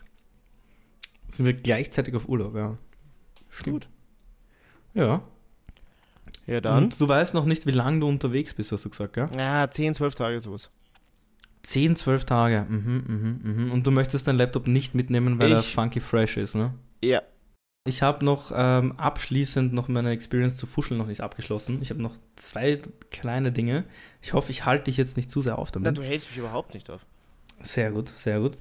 [1.27, 2.77] Sind wir gleichzeitig auf Urlaub, ja.
[3.63, 3.87] Gut.
[4.93, 5.21] Ja.
[6.47, 6.85] Ja, dann.
[6.85, 9.29] Und du weißt noch nicht, wie lange du unterwegs bist, hast du gesagt, gell?
[9.37, 10.69] Ja, 10, 12 Tage sowas.
[11.63, 12.65] 10, 12 Tage.
[12.69, 13.71] Mhm, mhm, mhm.
[13.71, 16.73] Und du möchtest deinen Laptop nicht mitnehmen, weil er Ich- funky fresh ist, ne?
[17.01, 17.21] Ja.
[17.87, 21.79] Ich habe noch ähm, abschließend noch meine Experience zu Fuscheln noch nicht abgeschlossen.
[21.81, 22.79] Ich habe noch zwei
[23.09, 23.85] kleine Dinge.
[24.21, 25.97] Ich hoffe, ich halte dich jetzt nicht zu sehr auf Na, damit.
[25.97, 27.05] du hältst mich überhaupt nicht auf.
[27.61, 28.57] Sehr gut, sehr gut.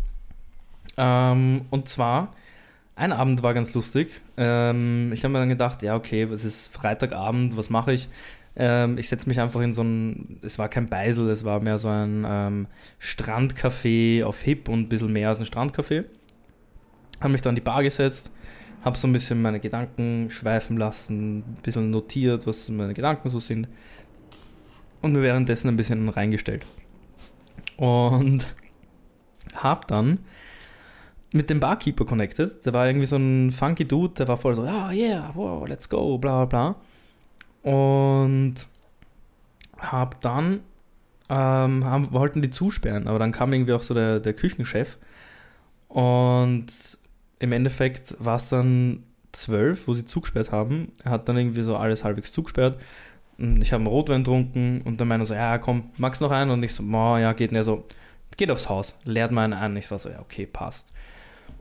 [0.96, 2.34] Ähm, und zwar,
[2.96, 4.20] ein Abend war ganz lustig.
[4.36, 8.08] Ähm, ich habe mir dann gedacht, ja, okay, es ist Freitagabend, was mache ich?
[8.60, 11.78] Ähm, ich setze mich einfach in so ein, es war kein Beisel, es war mehr
[11.78, 12.66] so ein ähm,
[13.00, 16.04] Strandcafé auf Hip und ein bisschen mehr als ein Strandcafé.
[17.20, 18.32] Habe mich dann an die Bar gesetzt,
[18.82, 23.38] habe so ein bisschen meine Gedanken schweifen lassen, ein bisschen notiert, was meine Gedanken so
[23.38, 23.68] sind.
[25.02, 26.66] Und mir währenddessen ein bisschen reingestellt.
[27.76, 28.44] Und
[29.54, 30.18] habe dann
[31.32, 32.66] mit dem Barkeeper connected.
[32.66, 35.88] Der war irgendwie so ein funky Dude, der war voll so, ja, yeah, wow, let's
[35.88, 36.87] go, bla bla bla.
[37.62, 38.54] Und
[39.78, 40.60] habe dann,
[41.28, 44.98] ähm, haben, wollten die zusperren, aber dann kam irgendwie auch so der, der Küchenchef.
[45.88, 46.66] Und
[47.38, 50.92] im Endeffekt war es dann zwölf, wo sie zugesperrt haben.
[51.04, 52.78] Er hat dann irgendwie so alles halbwegs zugesperrt.
[53.38, 56.32] Und Ich habe einen Rotwein getrunken und dann meinte er so, ja komm, magst noch
[56.32, 56.50] einen?
[56.50, 57.60] Und ich so, "Boah, ja, geht nicht.
[57.60, 57.84] Er so,
[58.36, 59.76] geht aufs Haus, leert mal einen an.
[59.76, 60.88] Ich war so, ja, okay, passt.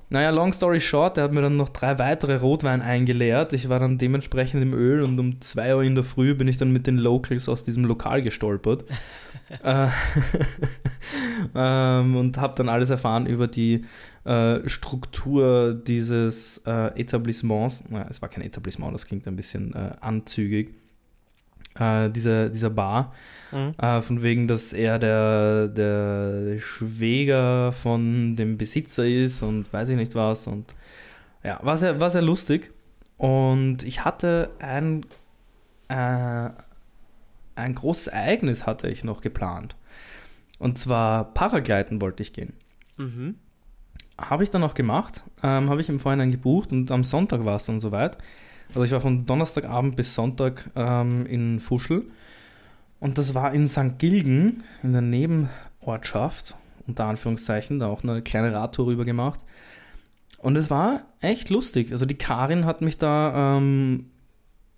[0.09, 3.51] Naja, long story short, er hat mir dann noch drei weitere Rotwein eingeleert.
[3.51, 6.55] Ich war dann dementsprechend im Öl und um 2 Uhr in der Früh bin ich
[6.55, 8.85] dann mit den Locals aus diesem Lokal gestolpert.
[9.63, 9.87] äh,
[11.55, 13.83] ähm, und habe dann alles erfahren über die
[14.23, 17.83] äh, Struktur dieses äh, Etablissements.
[17.89, 20.73] Naja, es war kein Etablissement, das klingt ein bisschen äh, anzügig.
[21.79, 23.13] Äh, dieser, dieser Bar.
[23.51, 23.75] Mhm.
[23.77, 29.95] Äh, von wegen, dass er der, der Schwäger von dem Besitzer ist und weiß ich
[29.95, 30.47] nicht was.
[30.47, 30.75] Und
[31.43, 32.71] ja, war sehr, war sehr lustig.
[33.17, 35.05] Und ich hatte ein,
[35.87, 36.49] äh,
[37.55, 39.75] ein großes Ereignis hatte ich noch geplant.
[40.59, 42.53] Und zwar Paragliden wollte ich gehen.
[42.97, 43.35] Mhm.
[44.19, 47.55] Habe ich dann auch gemacht, ähm, habe ich im Vorhinein gebucht und am Sonntag war
[47.55, 48.17] es dann soweit.
[48.69, 52.05] Also ich war von Donnerstagabend bis Sonntag ähm, in Fuschel
[52.99, 53.97] und das war in St.
[53.97, 56.55] Gilgen, in der Nebenortschaft,
[56.85, 59.39] unter Anführungszeichen, da auch eine kleine Radtour rüber gemacht.
[60.39, 61.91] Und es war echt lustig.
[61.91, 64.07] Also die Karin hat mich da ähm,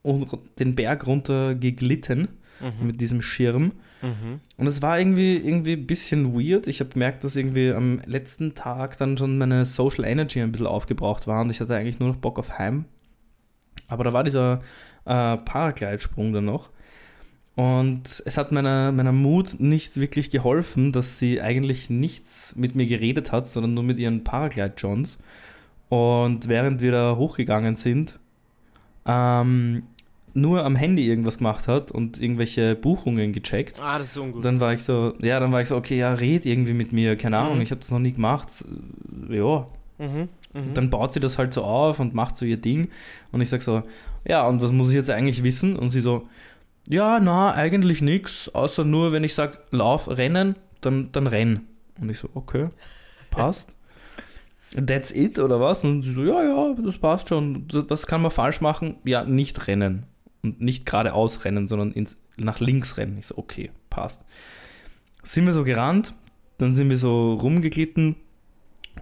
[0.04, 2.30] den Berg runter geglitten
[2.62, 2.88] Mhm.
[2.88, 3.72] mit diesem Schirm.
[4.02, 4.40] Mhm.
[4.58, 6.68] Und es war irgendwie, irgendwie ein bisschen weird.
[6.68, 10.68] Ich habe gemerkt, dass irgendwie am letzten Tag dann schon meine Social Energy ein bisschen
[10.68, 12.86] aufgebraucht war und ich hatte eigentlich nur noch Bock auf Heim.
[13.90, 14.62] Aber da war dieser
[15.06, 16.70] äh, Paraglidesprung dann noch.
[17.56, 22.86] Und es hat meiner, meiner Mut nicht wirklich geholfen, dass sie eigentlich nichts mit mir
[22.88, 25.18] geredet hat, sondern nur mit ihren Paraglide-Johns.
[25.90, 28.18] Und während wir da hochgegangen sind,
[29.06, 29.84] ähm,
[30.34, 33.82] nur am Handy irgendwas gemacht hat und irgendwelche Buchungen gecheckt.
[33.82, 34.46] Ah, das ist ungut.
[34.46, 37.16] Dann war ich so, ja, dann war ich so, okay, ja, red irgendwie mit mir,
[37.18, 37.62] keine Ahnung, Mhm.
[37.62, 38.64] ich habe das noch nie gemacht.
[39.30, 39.68] Ja,
[39.98, 40.30] mhm.
[40.54, 40.74] Mhm.
[40.74, 42.90] dann baut sie das halt so auf und macht so ihr Ding.
[43.32, 43.84] Und ich sag so,
[44.28, 45.76] ja, und was muss ich jetzt eigentlich wissen?
[45.76, 46.28] Und sie so,
[46.88, 51.68] ja, na, eigentlich nix, außer nur, wenn ich sag, lauf, rennen, dann, dann renn.
[52.02, 52.70] Und ich so, okay,
[53.30, 53.76] passt.
[54.86, 55.84] That's it, oder was?
[55.84, 57.68] Und sie so, ja, ja, das passt schon.
[57.68, 58.96] Das- Das kann man falsch machen.
[59.04, 60.04] Ja, nicht rennen.
[60.44, 63.18] Und nicht geradeaus rennen, sondern ins, nach links rennen.
[63.20, 64.26] Ich so, okay, passt.
[65.24, 66.14] Sind wir so gerannt,
[66.60, 68.16] dann sind wir so rumgeglitten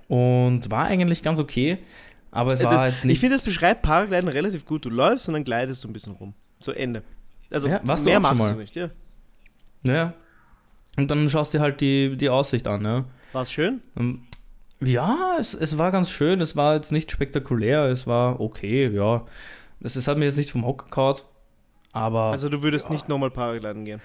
[0.08, 1.78] und war eigentlich ganz okay.
[2.32, 3.16] Aber es Äh, war das, jetzt nicht.
[3.16, 4.86] ich finde, das beschreibt Paragliden relativ gut.
[4.86, 6.34] Du läufst und dann gleitest du ein bisschen rum.
[6.60, 7.04] So Ende.
[7.50, 8.54] Also Ja, warst du mehr schon machst mal?
[8.54, 8.90] du nicht, ja.
[9.84, 10.14] Ja.
[10.98, 13.06] Und dann schaust du dir halt die, die Aussicht an, ja.
[13.34, 13.82] War's schön?
[13.98, 14.24] Ähm,
[14.82, 16.42] Ja, es, es war ganz schön.
[16.42, 17.86] Es war jetzt nicht spektakulär.
[17.86, 19.26] Es war okay, ja.
[19.82, 21.18] Es, es hat mir jetzt nicht vom Hocker gehauen.
[21.94, 22.92] Aber Also du würdest ja.
[22.92, 24.02] nicht nochmal Paragliden gehen.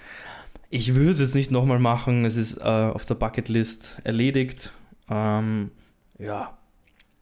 [0.69, 2.25] ich würde es jetzt nicht nochmal machen.
[2.25, 4.71] Es ist äh, auf der Bucketlist erledigt.
[5.09, 5.71] Ähm,
[6.19, 6.57] ja.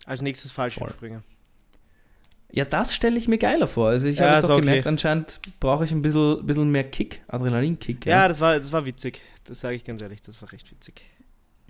[0.06, 1.24] Als nächstes Fallschirmspringen.
[2.52, 3.90] Ja, das stelle ich mir geiler vor.
[3.90, 4.62] Also ich Ja, habe jetzt auch okay.
[4.62, 8.06] gemerkt, anscheinend brauche ich ein bisschen, bisschen mehr Kick, Adrenalinkick.
[8.06, 9.22] Ja, das, war, das war witzig.
[9.46, 11.06] Das sage ich ganz ehrlich, das war recht witzig.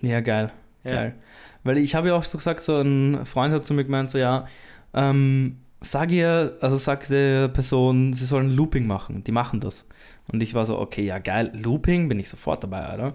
[0.01, 0.51] ja geil.
[0.83, 0.91] Ja.
[0.91, 1.15] Geil.
[1.63, 4.17] Weil ich habe ja auch so gesagt, so ein Freund hat zu mir gemeint, so
[4.17, 4.47] ja,
[4.95, 9.23] ähm, sag ihr, also sag der Person, sie sollen Looping machen.
[9.23, 9.85] Die machen das.
[10.31, 13.13] Und ich war so, okay, ja geil, Looping, bin ich sofort dabei, oder?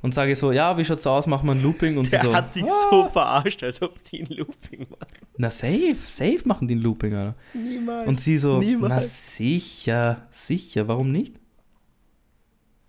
[0.00, 1.98] Und sage ich so, ja, wie schaut's aus, machen wir ein Looping?
[1.98, 5.06] Und Der so, hat dich "Ah." so verarscht, als ob die ein Looping machen.
[5.36, 7.34] na safe, safe machen die ein Looping, oder?
[7.54, 8.06] Niemals.
[8.06, 8.90] Und sie so, Niemals.
[8.90, 11.34] na sicher, sicher, warum nicht?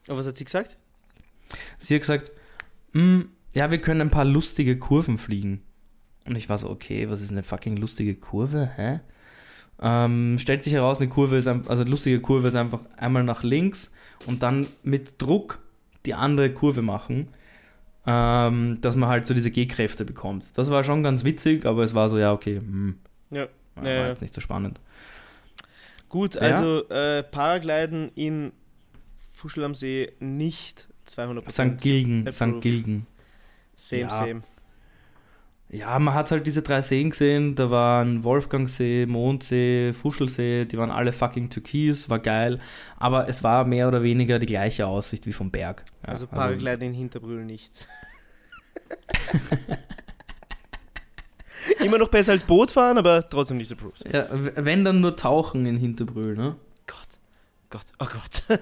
[0.07, 0.77] Aber was hat sie gesagt?
[1.77, 2.31] Sie hat gesagt,
[2.93, 3.21] "Mm,
[3.53, 5.61] ja, wir können ein paar lustige Kurven fliegen.
[6.25, 8.69] Und ich war so, okay, was ist eine fucking lustige Kurve?
[8.75, 8.99] Hä?
[9.81, 13.41] Ähm, stellt sich heraus, eine Kurve ist also eine lustige Kurve ist einfach einmal nach
[13.43, 13.91] links
[14.27, 15.59] und dann mit Druck
[16.05, 17.27] die andere Kurve machen,
[18.05, 20.45] ähm, dass man halt so diese G-Kräfte bekommt.
[20.57, 22.97] Das war schon ganz witzig, aber es war so, ja, okay, hm,
[23.29, 23.47] Ja.
[23.75, 24.79] war Ja, jetzt nicht so spannend.
[26.07, 26.41] Gut, Ja.
[26.41, 28.51] also äh, Paragliden in
[29.33, 31.49] Fuschel am See nicht 200%.
[31.75, 31.81] St.
[31.81, 32.31] Gilgen.
[32.31, 32.61] St.
[32.61, 33.07] Gilgen.
[33.75, 34.41] Same, same.
[35.71, 37.53] Ja, man hat halt diese drei Seen gesehen.
[37.53, 40.65] Da waren Wolfgangsee, Mondsee, Fuschelsee.
[40.65, 42.59] Die waren alle fucking türkis, war geil.
[42.97, 45.83] Aber es war mehr oder weniger die gleiche Aussicht wie vom Berg.
[46.03, 47.71] Ja, also Paragliden in Hinterbrühl nicht.
[51.83, 54.11] Immer noch besser als Bootfahren, aber trotzdem nicht approved.
[54.11, 56.55] ja, wenn dann nur Tauchen in Hinterbrühl, ne?
[56.87, 57.07] Gott,
[57.69, 58.59] Gott, oh Gott.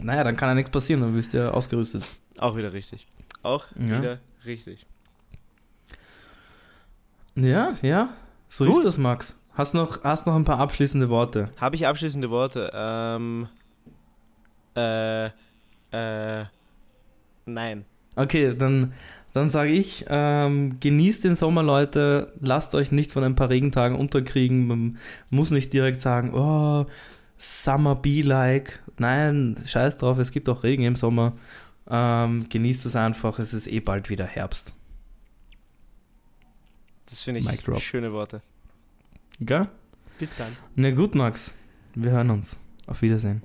[0.00, 2.04] Naja, dann kann ja nichts passieren, dann bist du ja ausgerüstet.
[2.38, 3.06] Auch wieder richtig.
[3.42, 3.98] Auch Ja.
[4.00, 4.86] wieder richtig.
[7.36, 8.10] Ja, ja.
[8.48, 8.78] So Gut.
[8.78, 9.36] ist das, Max.
[9.54, 11.50] Hast noch, hast noch ein paar abschließende Worte.
[11.56, 12.70] Habe ich abschließende Worte?
[12.74, 13.48] Ähm,
[14.76, 16.44] äh, äh,
[17.46, 17.84] nein.
[18.16, 18.92] Okay, dann,
[19.32, 22.32] dann sage ich, ähm, genießt den Sommer, Leute.
[22.40, 24.66] Lasst euch nicht von ein paar Regentagen unterkriegen.
[24.66, 24.98] Man
[25.30, 26.86] muss nicht direkt sagen, oh,
[27.38, 28.80] Summer be like.
[28.98, 31.32] Nein, scheiß drauf, es gibt auch Regen im Sommer.
[31.88, 34.74] Ähm, genießt es einfach, es ist eh bald wieder Herbst.
[37.06, 38.42] Das finde ich schöne Worte.
[39.40, 39.68] Gell?
[40.18, 40.56] Bis dann.
[40.74, 41.56] Na gut, Max.
[41.94, 42.56] Wir hören uns.
[42.86, 43.42] Auf Wiedersehen.